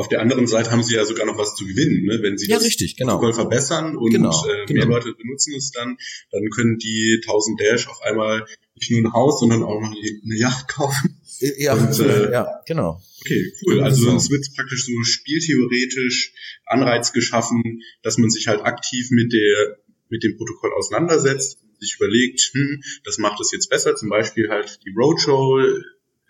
[0.00, 2.22] Auf der anderen Seite haben sie ja sogar noch was zu gewinnen, ne?
[2.22, 3.18] wenn sie ja, das richtig, genau.
[3.18, 4.86] Protokoll verbessern und Genau, äh, genau.
[4.86, 5.98] mehr Leute benutzen es dann,
[6.32, 8.46] dann können die 1000 Dash auf einmal
[8.76, 11.20] nicht nur ein Haus, sondern auch noch eine Yacht kaufen.
[11.58, 13.00] Ja, Und, äh, ja, genau.
[13.20, 13.82] Okay, cool.
[13.82, 14.16] Also So.
[14.16, 16.32] es wird praktisch so spieltheoretisch
[16.64, 19.76] Anreiz geschaffen, dass man sich halt aktiv mit der
[20.08, 23.94] mit dem Protokoll auseinandersetzt, sich überlegt, hm, das macht es jetzt besser.
[23.96, 25.60] Zum Beispiel halt die Roadshow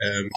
[0.00, 0.30] ähm,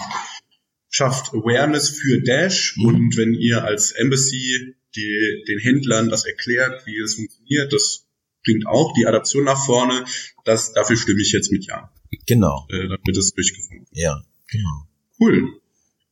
[0.94, 2.86] schafft Awareness für Dash Mhm.
[2.86, 8.06] und wenn ihr als Embassy die, den Händlern das erklärt, wie es funktioniert, das
[8.46, 10.06] bringt auch die Adaption nach vorne.
[10.46, 11.92] Das, dafür stimme ich jetzt mit Ja.
[12.28, 12.68] Genau.
[12.70, 14.88] Äh, damit es durchgeführt Ja, genau.
[15.20, 15.60] Cool.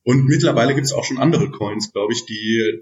[0.02, 2.80] Und mittlerweile gibt es auch schon andere Coins, glaube ich, die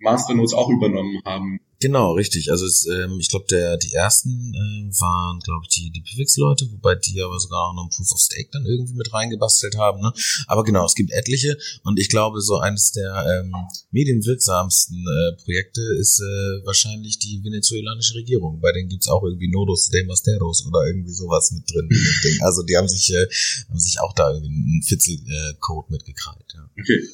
[0.00, 1.60] Masternodes auch übernommen haben.
[1.78, 2.50] Genau, richtig.
[2.50, 6.70] Also es, ähm, ich glaube, der die ersten äh, waren, glaube ich, die die Pivix-Leute,
[6.72, 10.00] wobei die aber sogar auch noch ein Proof of Stake dann irgendwie mit reingebastelt haben.
[10.00, 10.10] Ne?
[10.46, 13.54] Aber genau, es gibt etliche und ich glaube, so eines der ähm,
[13.90, 18.60] medienwirksamsten äh, Projekte ist äh, wahrscheinlich die venezuelanische Regierung.
[18.60, 21.88] Bei denen gibt's auch irgendwie Nodos de Masteros oder irgendwie sowas mit drin.
[21.88, 22.38] Ding.
[22.46, 23.26] Also die haben sich äh,
[23.68, 26.54] haben sich auch da irgendwie einen Fitzel-Code mitgekrallt.
[26.54, 26.70] Ja.
[26.78, 27.08] Okay.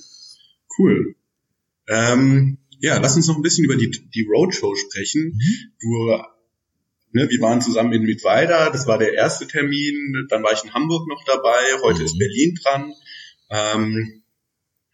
[0.79, 1.17] Cool.
[1.89, 5.41] Ähm, ja, lass uns noch ein bisschen über die, die Roadshow sprechen.
[5.81, 5.89] Du,
[7.13, 10.75] ne, wir waren zusammen in Mittweida, das war der erste Termin, dann war ich in
[10.75, 12.07] Hamburg noch dabei, heute Mhm.
[12.07, 12.93] ist Berlin dran.
[13.51, 14.23] Ähm,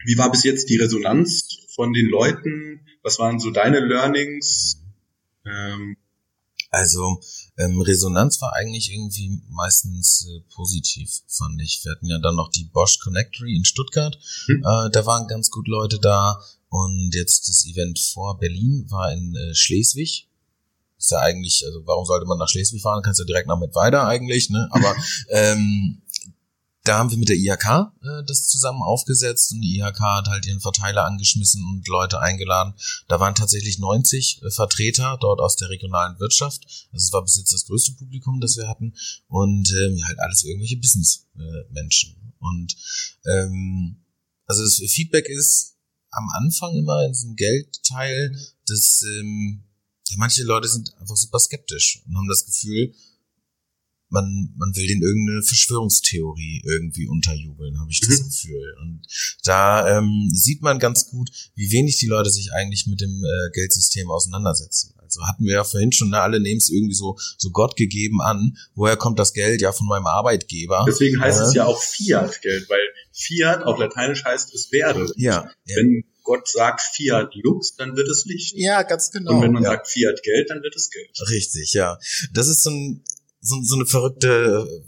[0.05, 2.81] wie war bis jetzt die Resonanz von den Leuten?
[3.03, 4.83] Was waren so deine Learnings?
[5.47, 5.97] Ähm,
[6.71, 7.21] Also
[7.57, 11.81] ähm, Resonanz war eigentlich irgendwie meistens äh, positiv, fand ich.
[11.83, 14.19] Wir hatten ja dann noch die Bosch Connectory in Stuttgart.
[14.47, 14.59] Hm.
[14.59, 16.39] Äh, da waren ganz gut Leute da.
[16.69, 20.29] Und jetzt das Event vor Berlin war in äh, Schleswig.
[20.99, 23.03] Ist ja eigentlich, also warum sollte man nach Schleswig fahren?
[23.03, 24.69] Kannst ja direkt nach weiter eigentlich, ne?
[24.73, 24.95] Aber
[25.31, 26.03] ähm,
[26.89, 30.47] da haben wir mit der IHK äh, das zusammen aufgesetzt und die IHK hat halt
[30.47, 32.75] ihren Verteiler angeschmissen und Leute eingeladen.
[33.09, 36.65] Da waren tatsächlich 90 äh, Vertreter dort aus der regionalen Wirtschaft.
[36.93, 38.95] Also es war bis jetzt das größte Publikum, das wir hatten
[39.29, 42.35] und ähm, halt alles irgendwelche Business-Menschen.
[42.41, 42.75] und
[43.27, 43.97] ähm,
[44.47, 45.77] also das Feedback ist
[46.11, 48.37] am Anfang immer in diesem Geldteil,
[48.67, 49.65] dass ähm,
[50.09, 52.95] ja, manche Leute sind einfach super skeptisch und haben das Gefühl,
[54.11, 58.25] man, man will den irgendeine Verschwörungstheorie irgendwie unterjubeln, habe ich das Mhm.
[58.25, 58.75] Gefühl.
[58.81, 59.07] Und
[59.45, 63.51] da ähm, sieht man ganz gut, wie wenig die Leute sich eigentlich mit dem äh,
[63.53, 64.95] Geldsystem auseinandersetzen.
[65.09, 68.21] Also hatten wir ja vorhin schon, ne, alle nehmen es irgendwie so, so Gott gegeben
[68.21, 68.57] an.
[68.75, 69.63] Woher kommt das Geld?
[69.63, 70.85] Ja, von meinem Arbeitgeber.
[70.87, 71.47] deswegen heißt Ja.
[71.47, 72.81] es ja auch Fiat-Geld, weil
[73.13, 75.11] Fiat auf Lateinisch heißt es werde.
[75.17, 75.77] Ja, ja.
[75.77, 78.53] Wenn Gott sagt Fiat Lux, dann wird es Licht.
[78.57, 79.33] ja ganz genau.
[79.33, 79.71] Und wenn man ja.
[79.71, 81.11] sagt Fiat Geld, dann wird es Geld.
[81.31, 81.99] Richtig, ja.
[82.35, 83.03] Das ist so, ein,
[83.41, 84.85] so, so eine verrückte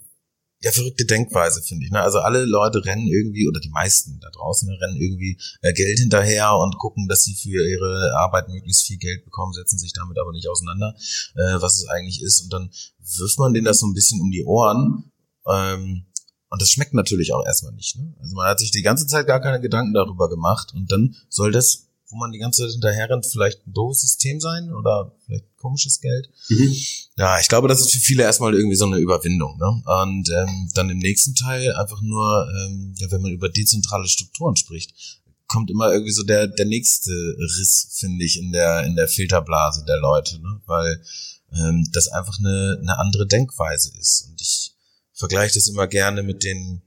[0.63, 1.91] ja, verrückte Denkweise, finde ich.
[1.91, 2.01] Ne?
[2.01, 6.55] Also alle Leute rennen irgendwie, oder die meisten da draußen rennen irgendwie äh, Geld hinterher
[6.57, 10.33] und gucken, dass sie für ihre Arbeit möglichst viel Geld bekommen, setzen sich damit aber
[10.33, 10.95] nicht auseinander,
[11.35, 12.43] äh, was es eigentlich ist.
[12.43, 12.71] Und dann
[13.19, 15.11] wirft man denen das so ein bisschen um die Ohren.
[15.47, 16.05] Ähm,
[16.51, 17.97] und das schmeckt natürlich auch erstmal nicht.
[17.97, 18.15] Ne?
[18.21, 21.53] Also man hat sich die ganze Zeit gar keine Gedanken darüber gemacht und dann soll
[21.53, 25.45] das wo man die ganze Zeit hinterher rennt, vielleicht ein doofes System sein oder vielleicht
[25.57, 26.29] komisches Geld.
[26.49, 26.77] Mhm.
[27.17, 29.57] Ja, ich glaube, das ist für viele erstmal irgendwie so eine Überwindung.
[29.59, 29.83] Ne?
[30.03, 34.57] Und ähm, dann im nächsten Teil einfach nur, ähm, ja, wenn man über dezentrale Strukturen
[34.57, 34.93] spricht,
[35.47, 39.85] kommt immer irgendwie so der der nächste Riss, finde ich, in der in der Filterblase
[39.85, 40.61] der Leute, ne?
[40.67, 41.03] weil
[41.53, 44.27] ähm, das einfach eine eine andere Denkweise ist.
[44.29, 44.75] Und ich
[45.13, 46.83] vergleiche das immer gerne mit den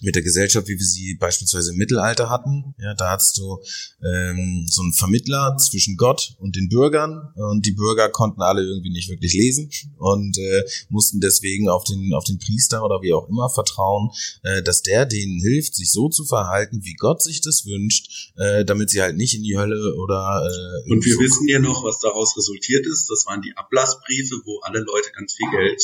[0.00, 2.74] mit der Gesellschaft, wie wir sie beispielsweise im Mittelalter hatten.
[2.78, 3.60] Ja, da hattest du
[4.04, 8.90] ähm, so einen Vermittler zwischen Gott und den Bürgern und die Bürger konnten alle irgendwie
[8.90, 13.28] nicht wirklich lesen und äh, mussten deswegen auf den auf den Priester oder wie auch
[13.28, 14.10] immer vertrauen,
[14.42, 18.64] äh, dass der denen hilft, sich so zu verhalten, wie Gott sich das wünscht, äh,
[18.64, 22.00] damit sie halt nicht in die Hölle oder äh, und wir wissen ja noch, was
[22.00, 23.08] daraus resultiert ist.
[23.10, 25.82] Das waren die Ablassbriefe, wo alle Leute ganz viel Geld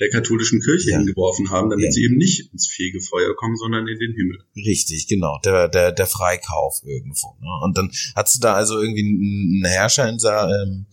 [0.00, 0.98] der katholischen Kirche ja.
[0.98, 1.90] hingeworfen haben, damit ja.
[1.90, 4.38] sie eben nicht ins Fegefeuer kommen, sondern in den Himmel.
[4.56, 7.36] Richtig, genau, der, der, der Freikauf irgendwo.
[7.40, 7.48] Ne?
[7.62, 10.86] Und dann hast du da also irgendwie einen Herrscher in ähm,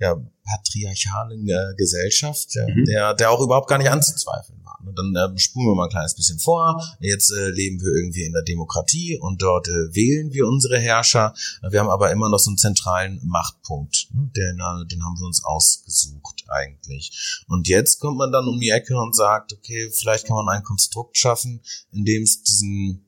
[0.00, 2.84] ja, patriarchalen äh, Gesellschaft, ja, mhm.
[2.84, 4.78] der, der auch überhaupt gar nicht anzuzweifeln war.
[4.86, 6.80] Und dann äh, spulen wir mal ein kleines bisschen vor.
[7.00, 11.34] Jetzt äh, leben wir irgendwie in der Demokratie und dort äh, wählen wir unsere Herrscher.
[11.68, 14.08] Wir haben aber immer noch so einen zentralen Machtpunkt.
[14.12, 14.30] Ne?
[14.36, 17.44] Den, äh, den haben wir uns ausgesucht eigentlich.
[17.48, 20.62] Und jetzt kommt man dann um die Ecke und sagt, okay, vielleicht kann man ein
[20.62, 23.04] Konstrukt schaffen, in dem es diesen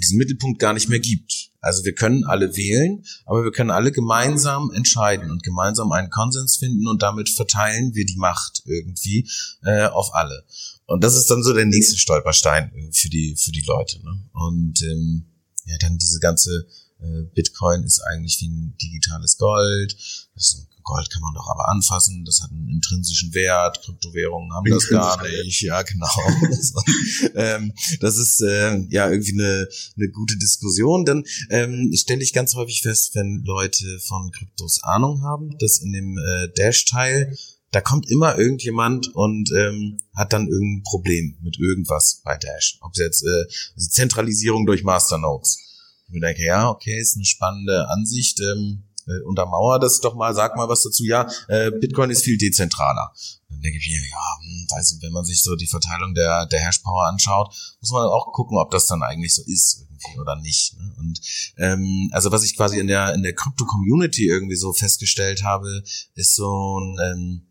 [0.00, 1.39] diesen Mittelpunkt gar nicht mehr gibt.
[1.60, 6.56] Also wir können alle wählen, aber wir können alle gemeinsam entscheiden und gemeinsam einen Konsens
[6.56, 9.28] finden und damit verteilen wir die Macht irgendwie
[9.62, 10.44] äh, auf alle.
[10.86, 14.02] Und das ist dann so der nächste Stolperstein für die für die Leute.
[14.02, 14.28] Ne?
[14.32, 15.26] Und ähm,
[15.64, 16.89] ja, dann diese ganze äh,
[17.34, 19.96] Bitcoin ist eigentlich wie ein digitales Gold.
[20.34, 24.88] Das Gold kann man doch aber anfassen, das hat einen intrinsischen Wert, Kryptowährungen haben das
[24.88, 26.08] gar nicht, ja genau.
[27.34, 32.54] ähm, das ist äh, ja irgendwie eine, eine gute Diskussion, denn ähm, stelle ich ganz
[32.54, 37.36] häufig fest, wenn Leute von Kryptos Ahnung haben, dass in dem äh, Dash-Teil
[37.72, 42.78] da kommt immer irgendjemand und ähm, hat dann irgendein Problem mit irgendwas bei Dash.
[42.80, 43.44] Ob es jetzt äh,
[43.76, 45.69] die Zentralisierung durch Masternodes.
[46.12, 48.40] Ich denke, ja, okay, ist eine spannende Ansicht.
[48.40, 51.04] Ähm, äh, untermauer das doch mal, sag mal was dazu.
[51.04, 53.12] Ja, äh, Bitcoin ist viel dezentraler.
[53.48, 56.46] Dann denke ich mir, ja, hm, weiß nicht, wenn man sich so die Verteilung der,
[56.46, 60.36] der Hashpower anschaut, muss man auch gucken, ob das dann eigentlich so ist irgendwie oder
[60.36, 60.76] nicht.
[60.76, 60.94] Ne?
[60.98, 61.20] Und
[61.56, 65.82] ähm, also was ich quasi in der in der Crypto-Community irgendwie so festgestellt habe,
[66.14, 67.46] ist so ein ähm,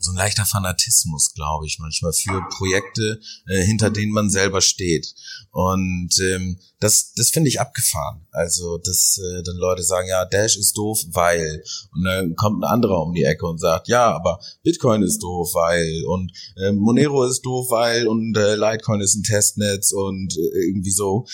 [0.00, 5.14] so ein leichter Fanatismus, glaube ich, manchmal für Projekte, äh, hinter denen man selber steht.
[5.50, 8.26] Und ähm, das, das finde ich abgefahren.
[8.30, 11.62] Also, dass äh, dann Leute sagen, ja, Dash ist doof, weil.
[11.92, 15.50] Und dann kommt ein anderer um die Ecke und sagt, ja, aber Bitcoin ist doof,
[15.54, 16.04] weil.
[16.06, 18.08] Und äh, Monero ist doof, weil.
[18.08, 21.26] Und äh, Litecoin ist ein Testnetz und äh, irgendwie so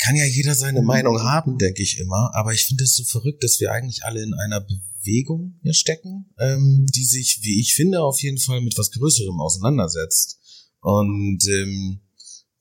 [0.00, 2.30] kann ja jeder seine Meinung haben, denke ich immer.
[2.34, 4.64] Aber ich finde es so verrückt, dass wir eigentlich alle in einer
[5.00, 9.40] Bewegung hier stecken, ähm, die sich, wie ich finde, auf jeden Fall mit was Größerem
[9.40, 10.38] auseinandersetzt.
[10.80, 12.00] Und ähm,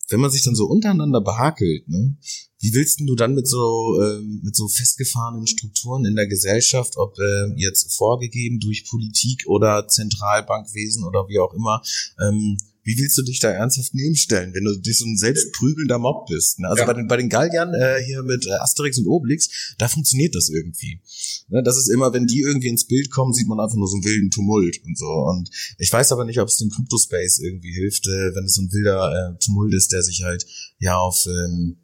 [0.10, 2.18] wenn man sich dann so untereinander behakelt, ne,
[2.60, 7.18] wie willst du dann mit so ähm, mit so festgefahrenen Strukturen in der Gesellschaft, ob
[7.20, 11.82] äh, jetzt vorgegeben durch Politik oder Zentralbankwesen oder wie auch immer,
[12.20, 12.58] ähm,
[12.88, 16.60] wie willst du dich da ernsthaft nebenstellen, wenn du dich so ein selbstprügelnder Mob bist?
[16.60, 16.70] Ne?
[16.70, 16.88] Also ja.
[16.88, 20.48] bei den bei den Galliern äh, hier mit äh, Asterix und Obelix, da funktioniert das
[20.48, 21.02] irgendwie.
[21.50, 21.62] Ne?
[21.64, 24.06] Das ist immer, wenn die irgendwie ins Bild kommen, sieht man einfach nur so einen
[24.06, 25.06] wilden Tumult und so.
[25.06, 28.62] Und ich weiß aber nicht, ob es dem Crypto-Space irgendwie hilft, äh, wenn es so
[28.62, 30.46] ein wilder äh, Tumult ist, der sich halt
[30.80, 31.80] ja auf ähm,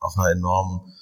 [0.00, 0.92] auf einer enormen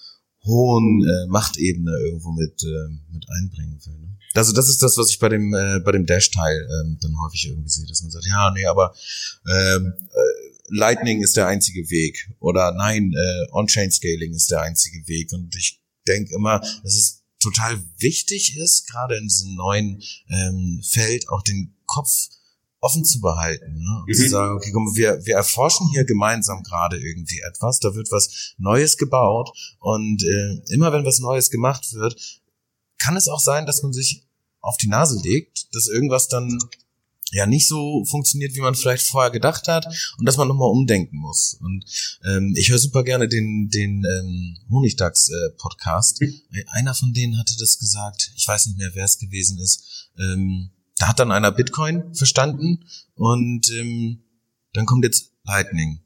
[0.45, 3.99] hohen äh, Machtebene irgendwo mit äh, mit einbringen will.
[3.99, 4.17] Ne?
[4.35, 7.49] Also das ist das, was ich bei dem äh, bei dem Dash-Teil ähm, dann häufig
[7.49, 8.95] irgendwie sehe, dass man sagt, ja, nee, aber
[9.49, 15.33] ähm, äh, Lightning ist der einzige Weg oder nein, äh, On-Chain-Scaling ist der einzige Weg.
[15.33, 21.29] Und ich denke immer, dass es total wichtig ist, gerade in diesem neuen ähm, Feld
[21.29, 22.29] auch den Kopf
[22.81, 23.99] offen zu behalten ne?
[24.01, 24.15] und mhm.
[24.15, 28.55] zu sagen, okay, komm, wir, wir erforschen hier gemeinsam gerade irgendwie etwas, da wird was
[28.59, 32.17] Neues gebaut und äh, immer wenn was Neues gemacht wird,
[32.99, 34.27] kann es auch sein, dass man sich
[34.61, 36.59] auf die Nase legt, dass irgendwas dann
[37.33, 39.87] ja nicht so funktioniert, wie man vielleicht vorher gedacht hat
[40.19, 41.55] und dass man nochmal umdenken muss.
[41.61, 41.85] Und
[42.27, 46.23] ähm, ich höre super gerne den, den ähm, Honigdachs-Podcast.
[46.23, 46.63] Äh, mhm.
[46.73, 50.11] Einer von denen hatte das gesagt, ich weiß nicht mehr, wer es gewesen ist.
[50.19, 52.85] Ähm, da hat dann einer Bitcoin verstanden
[53.15, 54.23] und ähm,
[54.73, 56.01] dann kommt jetzt Lightning.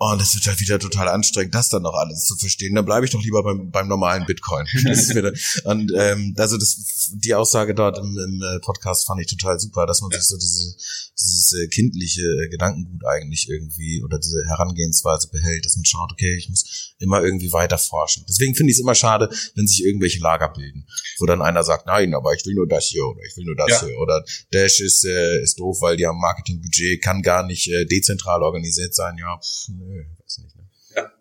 [0.00, 2.76] Oh, und das wird halt wieder total anstrengend, das dann noch alles zu verstehen.
[2.76, 4.64] Dann bleibe ich doch lieber beim, beim normalen Bitcoin.
[5.64, 9.86] und ähm, also das, die Aussage dort im, im äh, Podcast fand ich total super,
[9.86, 10.18] dass man ja.
[10.18, 10.76] sich so diese,
[11.20, 16.36] dieses äh, kindliche äh, Gedankengut eigentlich irgendwie oder diese Herangehensweise behält, dass man schaut, okay,
[16.36, 18.24] ich muss immer irgendwie weiter forschen.
[18.28, 20.86] Deswegen finde ich es immer schade, wenn sich irgendwelche Lager bilden,
[21.18, 23.56] wo dann einer sagt, nein, aber ich will nur das hier oder ich will nur
[23.56, 23.86] das ja.
[23.86, 24.22] hier oder
[24.52, 28.94] Dash ist, äh, ist doof, weil die haben Marketingbudget, kann gar nicht äh, dezentral organisiert
[28.94, 29.16] sein.
[29.18, 30.56] Ja, pff, nö, weiß nicht.
[30.56, 30.68] Ne?
[30.94, 31.12] Ja,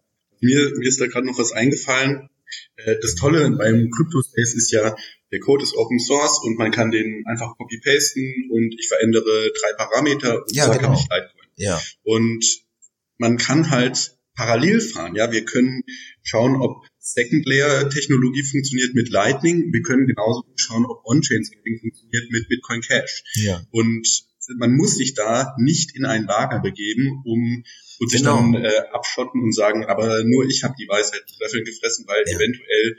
[0.42, 2.30] mir, mir ist da gerade noch was eingefallen.
[2.76, 4.96] Äh, das Tolle beim Crypto Space ist ja,
[5.32, 9.74] der Code ist Open Source und man kann den einfach copy-pasten und ich verändere drei
[9.74, 10.84] Parameter und ja, so genau.
[10.84, 11.48] kann ich Litecoin.
[11.56, 11.82] Ja.
[12.04, 12.46] Und
[13.18, 15.16] man kann halt parallel fahren.
[15.16, 15.84] Ja, wir können
[16.22, 19.74] schauen, ob Second Layer Technologie funktioniert mit Lightning.
[19.74, 23.24] Wir können genauso schauen, ob On-Chain Scaling funktioniert mit Bitcoin Cash.
[23.36, 23.66] Ja.
[23.72, 24.08] Und
[24.58, 27.64] man muss sich da nicht in ein Lager begeben, um
[28.00, 28.36] und sich Genau.
[28.38, 32.24] dann äh, abschotten und sagen, aber nur ich habe die Weisheit mit Löffeln gefressen, weil
[32.28, 32.36] Ja.
[32.38, 32.96] eventuell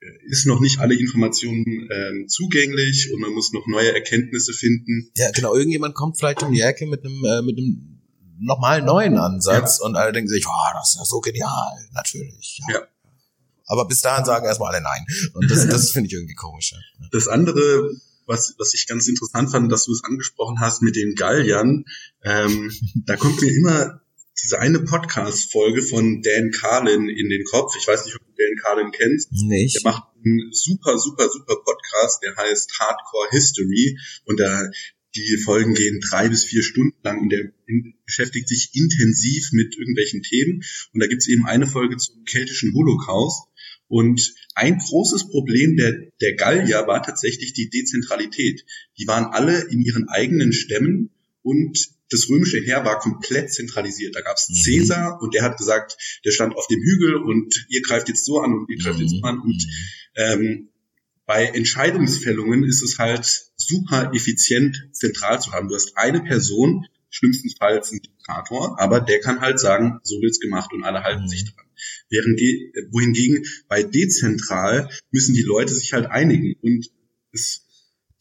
[0.00, 5.10] äh, ist noch nicht alle Informationen ähm, zugänglich und man muss noch neue Erkenntnisse finden.
[5.16, 8.00] Ja, genau, irgendjemand kommt vielleicht um die Ecke mit einem, äh, mit einem
[8.38, 12.60] nochmal neuen Ansatz und alle denken sich, oh, das ist ja so genial, natürlich.
[12.68, 12.76] Ja.
[12.76, 12.86] Ja.
[13.66, 15.04] Aber bis dahin sagen erstmal alle nein.
[15.34, 16.72] Und das, das finde ich irgendwie komisch.
[16.72, 16.78] Ja.
[17.12, 17.90] Das andere,
[18.26, 21.84] was, was ich ganz interessant fand, dass du es angesprochen hast mit den Galliern,
[22.24, 22.72] ähm,
[23.06, 24.00] da kommt mir immer
[24.42, 27.74] diese eine Podcast-Folge von Dan Carlin in den Kopf.
[27.78, 29.30] Ich weiß nicht, ob du Dan Carlin kennst.
[29.32, 29.84] Der Nicht?
[29.84, 34.70] macht einen super, super, super Podcast, der heißt Hardcore History und da
[35.14, 37.52] die Folgen gehen drei bis vier Stunden lang und der
[38.06, 40.62] beschäftigt sich intensiv mit irgendwelchen Themen.
[40.92, 43.48] Und da gibt's eben eine Folge zum keltischen Holocaust.
[43.88, 48.64] Und ein großes Problem der, der Gallier war tatsächlich die Dezentralität.
[48.98, 51.10] Die waren alle in ihren eigenen Stämmen
[51.42, 51.76] und
[52.10, 54.14] das römische Heer war komplett zentralisiert.
[54.16, 54.62] Da gab's Mhm.
[54.64, 58.40] Caesar und der hat gesagt, der stand auf dem Hügel und ihr greift jetzt so
[58.40, 59.38] an und ihr greift jetzt so an.
[59.40, 59.66] Und
[60.16, 60.68] ähm,
[61.26, 63.24] bei Entscheidungsfällungen ist es halt
[63.56, 65.68] super effizient zentral zu haben.
[65.68, 70.72] Du hast eine Person, schlimmstenfalls ein Diktator, aber der kann halt sagen, so wird's gemacht
[70.72, 71.28] und alle halten Mhm.
[71.28, 71.66] sich dran.
[72.08, 76.86] Während, ge- wohingegen bei dezentral müssen die Leute sich halt einigen und
[77.32, 77.62] es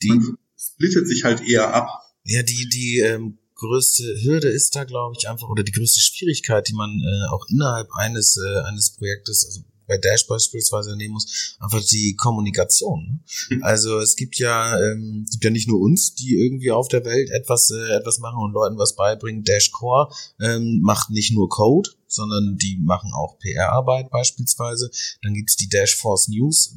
[0.01, 0.19] Die,
[0.57, 1.89] splittet sich halt eher ab.
[2.23, 6.68] ja, die, die ähm, größte Hürde ist da, glaube ich, einfach, oder die größte Schwierigkeit,
[6.68, 11.57] die man äh, auch innerhalb eines, äh, eines Projektes, also bei Dash beispielsweise nehmen muss,
[11.60, 13.22] einfach die Kommunikation.
[13.49, 13.60] Ne?
[13.64, 17.30] Also es gibt ja, ähm, gibt ja nicht nur uns, die irgendwie auf der Welt
[17.32, 19.43] etwas, äh, etwas machen und Leuten was beibringen.
[19.43, 24.91] Dash Core ähm, macht nicht nur Code, sondern die machen auch PR-Arbeit beispielsweise.
[25.24, 26.76] Dann gibt's die Dash Force News,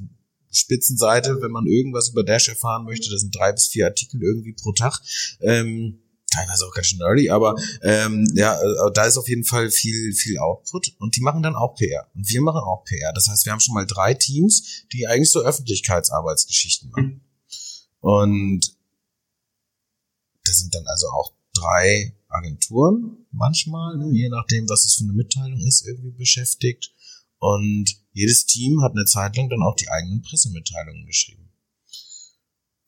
[0.50, 3.10] Spitzenseite, wenn man irgendwas über Dash erfahren möchte.
[3.10, 5.00] Das sind drei bis vier Artikel irgendwie pro Tag.
[5.40, 6.01] Ähm,
[6.32, 10.14] teilweise auch ganz schön nerdy, aber ähm, ja, äh, da ist auf jeden Fall viel,
[10.14, 12.08] viel Output und die machen dann auch PR.
[12.14, 13.12] Und wir machen auch PR.
[13.12, 17.20] Das heißt, wir haben schon mal drei Teams, die eigentlich so Öffentlichkeitsarbeitsgeschichten machen.
[18.00, 18.76] Und
[20.44, 25.12] das sind dann also auch drei Agenturen manchmal, ne, je nachdem, was es für eine
[25.12, 26.92] Mitteilung ist, irgendwie beschäftigt.
[27.38, 31.51] Und jedes Team hat eine Zeit lang dann auch die eigenen Pressemitteilungen geschrieben.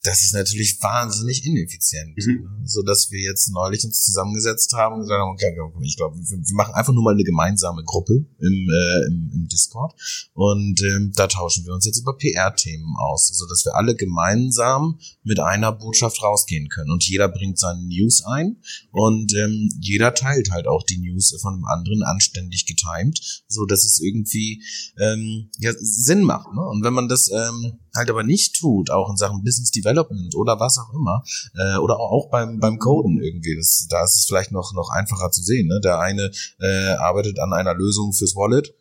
[0.04, 2.42] Das ist natürlich wahnsinnig ineffizient, Mhm.
[2.42, 2.62] ne?
[2.66, 5.52] so dass wir jetzt neulich uns zusammengesetzt haben und gesagt haben, okay,
[5.82, 9.94] ich glaube, wir, machen einfach nur mal eine gemeinsame Gruppe im, äh, im, im Discord
[10.34, 14.98] und ähm, da tauschen wir uns jetzt über PR-Themen aus, so dass wir alle gemeinsam
[15.22, 18.58] mit einer Botschaft rausgehen können und jeder bringt seine News ein
[18.92, 23.84] und ähm, jeder teilt halt auch die News von dem anderen anständig getimed, so dass
[23.84, 24.62] es irgendwie
[24.98, 26.52] ähm, ja, Sinn macht.
[26.52, 26.60] Ne?
[26.60, 30.58] Und wenn man das ähm, halt aber nicht tut, auch in Sachen Business Development oder
[30.60, 31.22] was auch immer,
[31.56, 35.30] äh, oder auch, beim beim Coden irgendwie, das, da ist es vielleicht noch noch einfacher
[35.30, 35.68] zu sehen.
[35.68, 35.80] Ne?
[35.82, 36.30] Der eine
[36.60, 38.74] äh, arbeitet an einer Lösung fürs Wallet,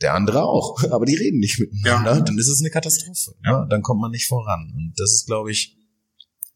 [0.00, 2.20] der andere auch, aber die reden nicht miteinander, Ja.
[2.20, 3.34] dann ist es eine Katastrophe.
[3.44, 3.66] Ne?
[3.70, 4.72] Dann kommt man nicht voran.
[4.76, 5.77] Und das ist, glaube ich,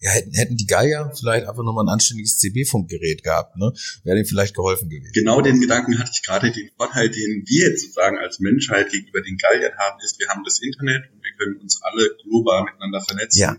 [0.03, 3.73] ja, hätten, hätten die Geier vielleicht einfach nochmal ein anständiges CB-Funkgerät gehabt, ne?
[4.03, 5.13] Wäre denen vielleicht geholfen gewesen.
[5.15, 6.51] Genau den Gedanken hatte ich gerade.
[6.51, 10.43] Den Vorteil, den wir jetzt sozusagen als Menschheit gegenüber den Galliern haben, ist, wir haben
[10.45, 13.39] das Internet und wir können uns alle global miteinander vernetzen.
[13.39, 13.57] Ja.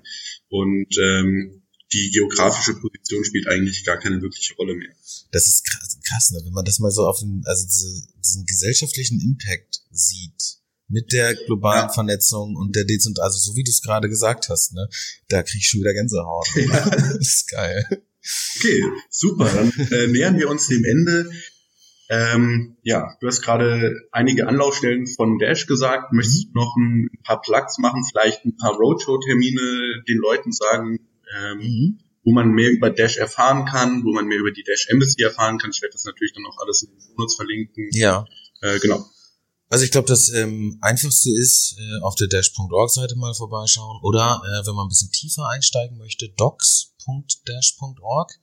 [0.50, 1.64] Und ähm,
[1.94, 4.91] die geografische Position spielt eigentlich gar keine wirkliche Rolle mehr.
[5.32, 6.41] Das ist krass, krass ne?
[6.44, 10.58] wenn man das mal so auf den, also diese, diesen gesellschaftlichen Impact sieht.
[10.89, 11.93] Mit der globalen Ja.
[11.93, 14.88] Vernetzung und der Dezent, also so wie du es gerade gesagt hast, ne,
[15.29, 16.47] da krieg ich schon wieder Gänsehaut.
[16.55, 17.86] das ist geil.
[18.57, 19.45] Okay, super.
[19.53, 21.29] Dann äh, nähern wir uns dem Ende.
[22.09, 26.11] Ähm, ja, du hast gerade einige Anlaufstellen von Dash gesagt.
[26.13, 30.99] Möchtest du noch ein paar Plugs machen, vielleicht ein paar Roadshow-Termine den Leuten sagen,
[31.36, 31.99] ähm, Mhm.
[32.23, 35.57] wo man mehr über Dash erfahren kann, wo man mehr über die Dash Embassy erfahren
[35.57, 35.71] kann.
[35.73, 37.89] Ich werde das natürlich dann auch alles in den Notes verlinken.
[37.93, 38.25] Ja.
[38.61, 39.05] Äh, genau.
[39.74, 44.67] Also ich glaube, das ähm, einfachste ist, äh, auf der dash.org-Seite mal vorbeischauen oder äh,
[44.67, 48.39] wenn man ein bisschen tiefer einsteigen möchte, docs.dash.org.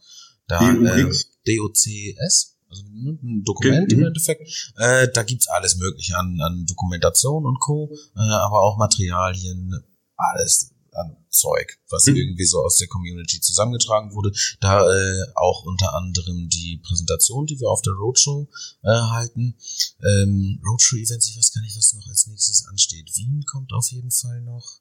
[0.48, 1.08] Da äh,
[1.46, 4.06] D-O-C-S, also ein Dokument im mhm.
[4.06, 4.72] Endeffekt.
[4.74, 9.84] Äh, da gibt's alles mögliche an, an Dokumentation und Co., äh, aber auch Materialien,
[10.16, 12.16] alles an Zeug, was mhm.
[12.16, 14.32] irgendwie so aus der Community zusammengetragen wurde.
[14.60, 18.48] Da äh, auch unter anderem die Präsentation, die wir auf der Roadshow
[18.82, 19.56] äh, halten.
[20.02, 23.10] Ähm, Roadshow-Events, ich weiß gar nicht, was noch als nächstes ansteht.
[23.16, 24.80] Wien kommt auf jeden Fall noch.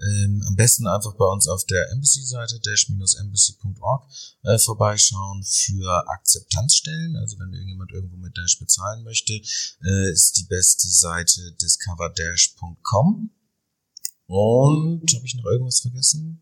[0.00, 4.08] Ähm, am besten einfach bei uns auf der Embassy-Seite dash-embassy.org
[4.44, 7.16] äh, vorbeischauen für Akzeptanzstellen.
[7.16, 13.30] Also wenn irgendjemand irgendwo mit Dash bezahlen möchte, äh, ist die beste Seite discoverdash.com.
[14.28, 16.40] Und habe ich noch irgendwas vergessen?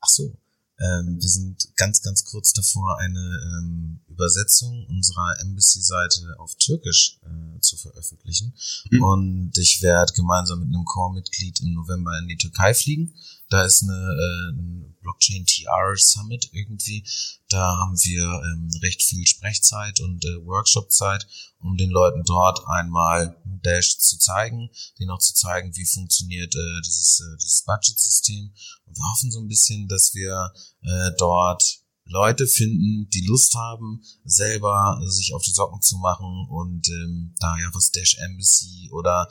[0.00, 0.36] Ach so,
[0.78, 7.60] ähm, wir sind ganz, ganz kurz davor, eine ähm, Übersetzung unserer Embassy-Seite auf Türkisch äh,
[7.60, 8.54] zu veröffentlichen.
[8.90, 9.02] Mhm.
[9.02, 13.14] Und ich werde gemeinsam mit einem Core-Mitglied im November in die Türkei fliegen.
[13.48, 17.04] Da ist eine, äh, Blockchain TR Summit irgendwie.
[17.48, 21.26] Da haben wir ähm, recht viel Sprechzeit und äh, Workshopzeit,
[21.60, 24.68] um den Leuten dort einmal Dash zu zeigen,
[24.98, 28.52] denen auch zu zeigen, wie funktioniert äh, dieses, äh, dieses Budget-System.
[28.86, 34.00] Und wir hoffen so ein bisschen, dass wir äh, dort Leute finden, die Lust haben,
[34.24, 39.28] selber sich auf die Socken zu machen und ähm, da ja was Dash Embassy oder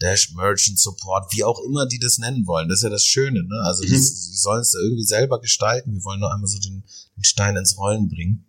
[0.00, 2.68] Dash Merchant Support, wie auch immer die das nennen wollen.
[2.68, 3.60] Das ist ja das Schöne, ne?
[3.64, 3.88] Also mhm.
[3.88, 5.94] sie sollen es da irgendwie selber gestalten.
[5.94, 6.84] Wir wollen nur einmal so den,
[7.16, 8.46] den Stein ins Rollen bringen,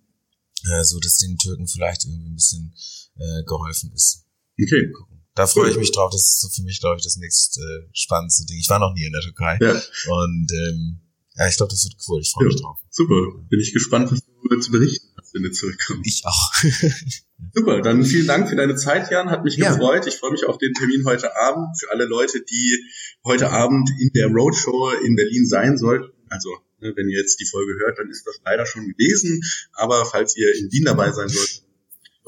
[0.69, 2.75] äh, so dass den Türken vielleicht irgendwie ein bisschen
[3.15, 4.25] äh, geholfen ist.
[4.61, 4.91] Okay.
[5.35, 6.11] Da freue ich mich drauf.
[6.11, 8.57] Das ist so für mich, glaube ich, das nächste äh, spannendste Ding.
[8.59, 9.57] Ich war noch nie in der Türkei.
[9.61, 9.71] Ja.
[9.71, 11.01] Und ähm,
[11.39, 12.19] ja, ich glaube, das wird cool.
[12.19, 12.77] Ich freue mich drauf.
[12.89, 13.15] Super.
[13.49, 16.05] Bin ich gespannt, was du zu berichten hast, wenn du zurückkommst.
[16.05, 16.51] Ich auch.
[17.55, 17.81] super.
[17.81, 19.29] Dann vielen Dank für deine Zeit, Jan.
[19.29, 19.71] Hat mich ja.
[19.71, 20.05] gefreut.
[20.05, 21.79] Ich freue mich auf den Termin heute Abend.
[21.79, 22.83] Für alle Leute, die
[23.23, 26.11] heute Abend in der Roadshow in Berlin sein sollten.
[26.27, 26.49] Also,
[26.81, 29.41] ne, wenn ihr jetzt die Folge hört, dann ist das leider schon gewesen.
[29.75, 31.63] Aber falls ihr in Wien dabei sein sollt,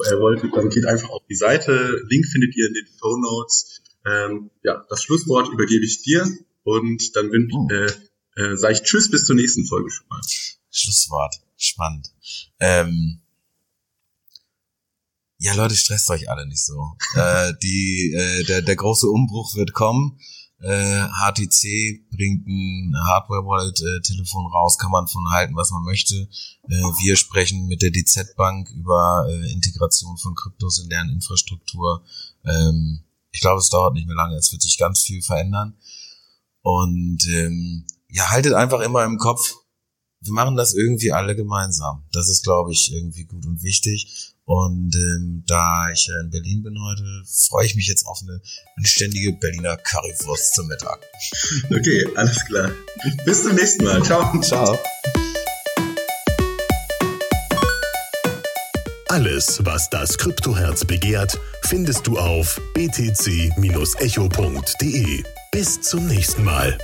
[0.06, 2.00] äh, wollt, dann geht einfach auf die Seite.
[2.08, 3.82] Link findet ihr in den Show Notes.
[4.06, 6.26] Ähm, ja, das Schlusswort übergebe ich dir
[6.64, 7.68] und dann wünsche oh.
[7.70, 7.92] äh,
[8.36, 10.20] äh, sage ich Tschüss bis zur nächsten Folge schon mal.
[10.70, 11.40] Schlusswort.
[11.56, 12.12] Spannend.
[12.58, 13.20] Ähm,
[15.38, 16.92] ja, Leute, stresst euch alle nicht so.
[17.14, 20.18] äh, die, äh, der, der große Umbruch wird kommen.
[20.60, 26.28] Äh, HTC bringt ein Hardware-Wallet-Telefon raus, kann man von halten, was man möchte.
[26.68, 32.04] Äh, wir sprechen mit der DZ Bank über äh, Integration von Kryptos in deren Infrastruktur.
[32.44, 33.02] Ähm,
[33.32, 35.76] ich glaube, es dauert nicht mehr lange, es wird sich ganz viel verändern.
[36.60, 39.54] Und ähm, ja, haltet einfach immer im Kopf,
[40.20, 42.04] wir machen das irgendwie alle gemeinsam.
[42.12, 44.34] Das ist, glaube ich, irgendwie gut und wichtig.
[44.44, 47.02] Und ähm, da ich in Berlin bin heute,
[47.48, 48.40] freue ich mich jetzt auf eine
[48.76, 51.00] anständige Berliner Currywurst zum Mittag.
[51.70, 52.70] Okay, alles klar.
[53.24, 54.02] Bis zum nächsten Mal.
[54.02, 54.40] Ciao.
[54.40, 54.78] Ciao.
[59.08, 63.52] Alles, was das Kryptoherz begehrt, findest du auf btc-echo.de.
[65.50, 66.78] Bis zum nächsten Mal.